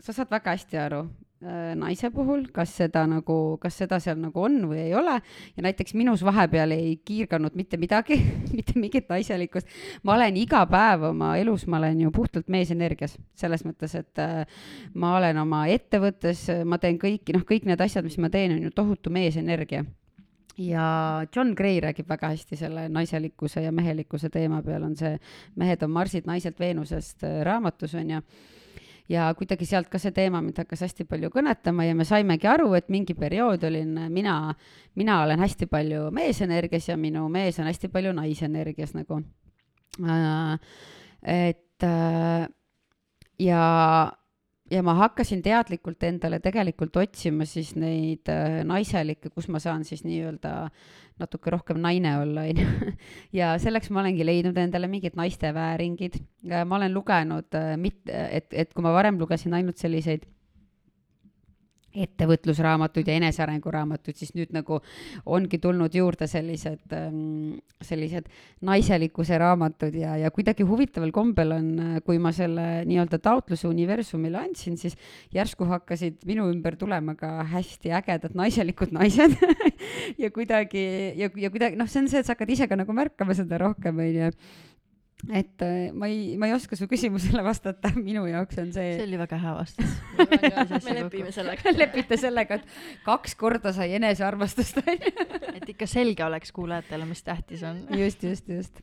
[0.00, 4.42] sa saad väga hästi aru, Äh, naise puhul, kas seda nagu, kas seda seal nagu
[4.42, 5.14] on või ei ole.
[5.54, 8.18] Ja näiteks minus vahepeal ei kiirganud mitte midagi
[8.56, 9.68] mitte mingit naiselikkust.
[10.02, 14.42] ma olen iga päev oma elus, ma olen ju puhtalt meesenergias, selles mõttes, et äh,
[14.94, 18.66] ma olen oma ettevõttes, ma teen kõiki, noh, kõik need asjad, mis ma teen, on
[18.66, 19.84] ju tohutu meesenergia.
[20.58, 25.14] Ja John Gray räägib väga hästi selle naiselikkuse ja mehelikkuse teema peal, on see
[25.54, 28.22] Mehed on Marsid naiselt Veenusest äh, raamatus, on ju
[29.08, 32.72] ja kuidagi sealt ka see teema mind hakkas hästi palju kõnetama ja me saimegi aru,
[32.76, 34.36] et mingi periood olin mina,
[34.98, 39.22] mina olen hästi palju meesenergias ja minu mees on hästi palju naisenergias nagu
[40.04, 40.58] äh,.
[41.22, 42.48] et äh,
[43.38, 44.12] ja
[44.70, 50.04] ja ma hakkasin teadlikult endale tegelikult otsima siis neid äh, naiselikke, kus ma saan siis
[50.06, 50.54] nii-öelda
[51.18, 52.94] natuke rohkem naine olla, onju.
[53.40, 56.20] ja selleks ma olengi leidnud endale mingid naiste vääringid.
[56.64, 60.26] ma olen lugenud, äh, mit-, et, et kui ma varem lugesin ainult selliseid
[61.96, 64.80] ettevõtlusraamatuid ja enesearenguraamatuid, siis nüüd nagu
[65.26, 68.28] ongi tulnud juurde sellised, ähm, sellised
[68.68, 71.70] naiselikkuse raamatud ja, ja kuidagi huvitaval kombel on,
[72.06, 74.98] kui ma selle nii-öelda taotluse universumile andsin, siis
[75.34, 79.38] järsku hakkasid minu ümber tulema ka hästi ägedad naiselikud naised
[80.22, 80.84] ja kuidagi
[81.18, 83.60] ja, ja kuidagi noh, see on see, et sa hakkad ise ka nagu märkama seda
[83.64, 84.32] rohkem, onju
[85.26, 88.94] et äh, ma ei, ma ei oska su küsimusele vastata, minu jaoks on see.
[89.00, 89.96] see oli väga hea vastus
[90.86, 97.08] me lepime sellega lepite sellega, et kaks korda sai enesearmastust et ikka selge oleks kuulajatele,
[97.10, 97.82] mis tähtis on.
[97.98, 98.80] just, just, just.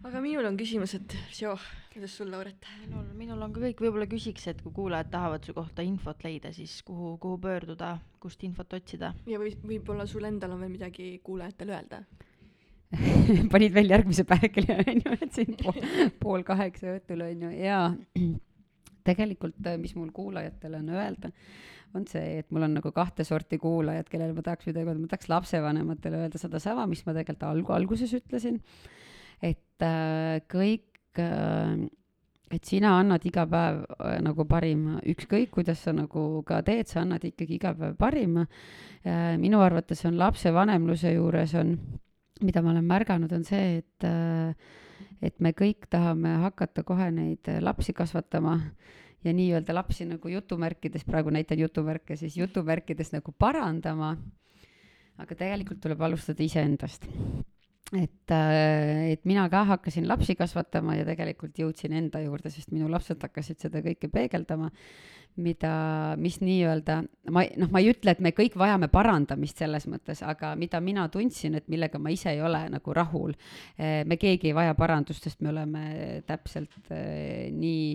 [0.00, 1.52] aga minul on küsimus, et Sjo,
[1.92, 2.64] kuidas sul, Lauret?
[2.86, 6.56] minul, minul on ka kõik, võib-olla küsiks, et kui kuulajad tahavad su kohta infot leida,
[6.56, 9.12] siis kuhu, kuhu pöörduda, kust infot otsida?
[9.28, 12.06] ja või võib-olla sul endal on veel midagi kuulajatele öelda
[13.52, 15.78] panid veel järgmise päevakella, onju, et siin pool,
[16.20, 17.84] pool kaheksa õhtul, onju, ja
[19.06, 21.32] tegelikult, äh, mis mul kuulajatele on öelda,
[21.96, 25.10] on see, et mul on nagu kahte sorti kuulajad, kellele ma tahaks midagi öelda, ma
[25.10, 28.60] tahaks lapsevanematele öelda sedasama, mis ma tegelikult alg-, alguses ütlesin,
[29.42, 31.82] et äh, kõik äh,
[32.52, 37.00] et sina annad iga päev äh, nagu parima, ükskõik kuidas sa nagu ka teed, sa
[37.02, 38.46] annad ikkagi iga päev parima.
[39.02, 39.38] Äh,.
[39.40, 41.76] minu arvates on lapsevanemluse juures on
[42.46, 44.54] mida ma olen märganud, on see, et, äh,
[45.22, 48.58] et me kõik tahame hakata kohe neid lapsi kasvatama
[49.22, 54.16] ja nii-öelda lapsi nagu jutumärkides, praegu näitan jutumärke, siis jutumärkides nagu parandama.
[55.22, 57.04] aga tegelikult tuleb alustada iseendast
[57.92, 62.88] et, äh, et mina ka hakkasin lapsi kasvatama ja tegelikult jõudsin enda juurde, sest minu
[62.92, 64.70] lapsed hakkasid seda kõike peegeldama,
[65.42, 65.72] mida,
[66.20, 66.98] mis nii-öelda,
[67.32, 71.06] ma noh, ma ei ütle, et me kõik vajame parandamist selles mõttes, aga mida mina
[71.12, 73.36] tundsin, et millega ma ise ei ole nagu rahul.
[73.76, 75.86] Eh, me keegi ei vaja parandust, sest me oleme
[76.28, 77.94] täpselt eh, nii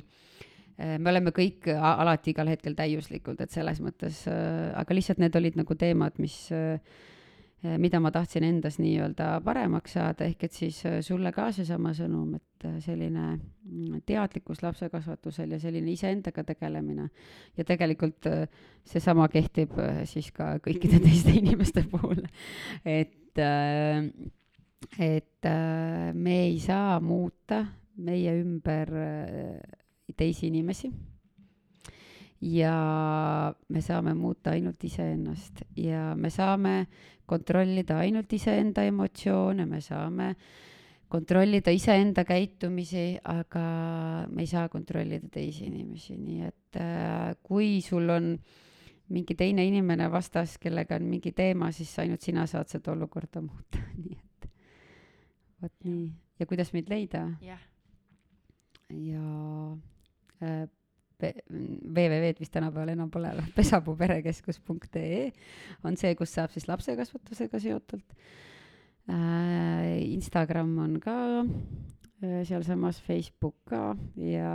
[0.77, 5.73] me oleme kõik alati igal hetkel täiuslikud, et selles mõttes, aga lihtsalt need olid nagu
[5.73, 7.16] teemad, mis Eh,
[7.63, 12.35] mida ma tahtsin endas nii-öelda paremaks saada, ehk et siis eh, sulle ka seesama sõnum,
[12.37, 17.09] et eh, selline mm, teadlikkus lapsekasvatusel ja selline iseendaga tegelemine.
[17.57, 18.29] ja tegelikult
[18.85, 19.73] seesama kehtib
[20.05, 22.21] siis ka kõikide teiste inimeste puhul.
[22.85, 23.41] et,
[24.99, 25.51] et
[26.13, 27.65] me ei saa muuta
[27.97, 28.93] meie ümber
[30.17, 30.91] teisi inimesi
[32.41, 36.87] ja me saame muuta ainult iseennast ja me saame
[37.25, 40.35] kontrollida ainult iseenda emotsioone, me saame
[41.07, 43.65] kontrollida iseenda käitumisi, aga
[44.29, 48.33] me ei saa kontrollida teisi inimesi, nii et äh, kui sul on
[49.15, 53.81] mingi teine inimene vastas, kellega on mingi teema, siis ainult sina saad seda olukorda muuta,
[54.03, 54.49] nii et
[55.63, 56.09] vot nii.
[56.39, 57.23] ja kuidas meid leida?
[57.41, 57.63] jah.
[58.91, 59.23] ja
[60.43, 60.67] äh,
[61.23, 65.23] www-d vist tänapäeval enam pole, pesapuuperekeskus.ee
[65.87, 68.17] on see, kus saab siis lapsekasvatusega seotult
[69.09, 70.03] äh,.
[70.13, 74.51] Instagram on ka äh, sealsamas, Facebook ka ja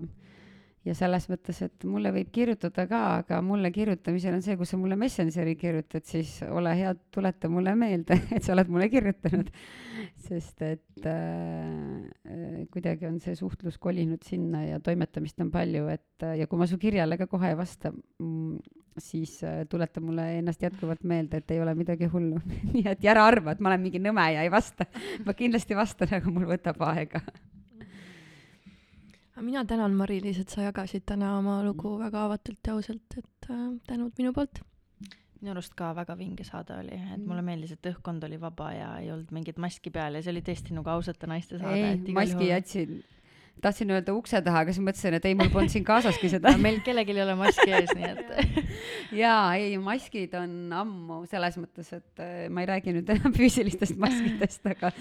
[0.00, 0.08] äh,
[0.86, 4.78] ja selles mõttes, et mulle võib kirjutada ka, aga mulle kirjutamisel on see, kui sa
[4.78, 9.50] mulle Messengeri kirjutad, siis ole hea, tuleta mulle meelde, et sa oled mulle kirjutanud.
[10.26, 16.46] sest et äh, kuidagi on see suhtlus kolinud sinna ja toimetamist on palju, et ja
[16.46, 17.92] kui ma su kirjale ka kohe ei vasta,
[18.22, 18.58] mm,
[19.02, 22.40] siis äh, tuleta mulle ennast jätkuvalt meelde, et ei ole midagi hullu
[22.74, 24.86] nii et ära arva, et ma olen mingi nõme ja ei vasta.
[25.26, 27.24] ma kindlasti vastan, aga mul võtab aega
[29.42, 33.66] mina tänan Mari-Liis, et sa jagasid täna oma lugu väga avatult ja ausalt, et äh,
[33.86, 34.62] tänud minu poolt.
[35.40, 37.26] minu arust ka väga vinge saade oli, et Mm.
[37.28, 40.40] mulle meeldis, et õhkkond oli vaba ja ei olnud mingit maski peal ja see oli
[40.40, 41.90] tõesti nagu ausate naiste saade.
[41.92, 43.04] ei, maski jätsin,
[43.62, 46.52] tahtsin öelda ukse taha, aga siis mõtlesin, et ei, mul polnud siin kaasaski seda.
[46.66, 48.72] meil kellelgi ei ole maski ees, nii et
[49.22, 53.98] jaa, ei, maskid on ammu selles mõttes, et äh, ma ei räägi nüüd enam füüsilistest
[54.02, 54.92] maskidest, aga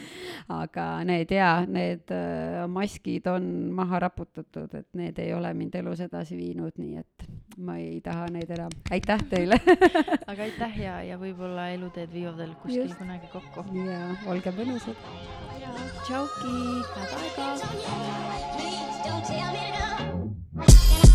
[0.56, 6.04] aga need jaa, need äh, maskid on maha raputatud, et need ei ole mind elus
[6.06, 7.30] edasi viinud, nii et
[7.66, 8.74] ma ei taha neid enam.
[8.92, 9.60] aitäh teile
[10.28, 12.98] aga aitäh ja, ja võib-olla eluteed viivad veel kuskil Just.
[13.00, 13.66] kunagi kokku.
[13.86, 14.02] ja
[14.32, 15.08] olge mõnusad.
[16.04, 16.58] tšauki,
[16.96, 18.45] head aega!
[18.54, 21.15] Please don't tell me no.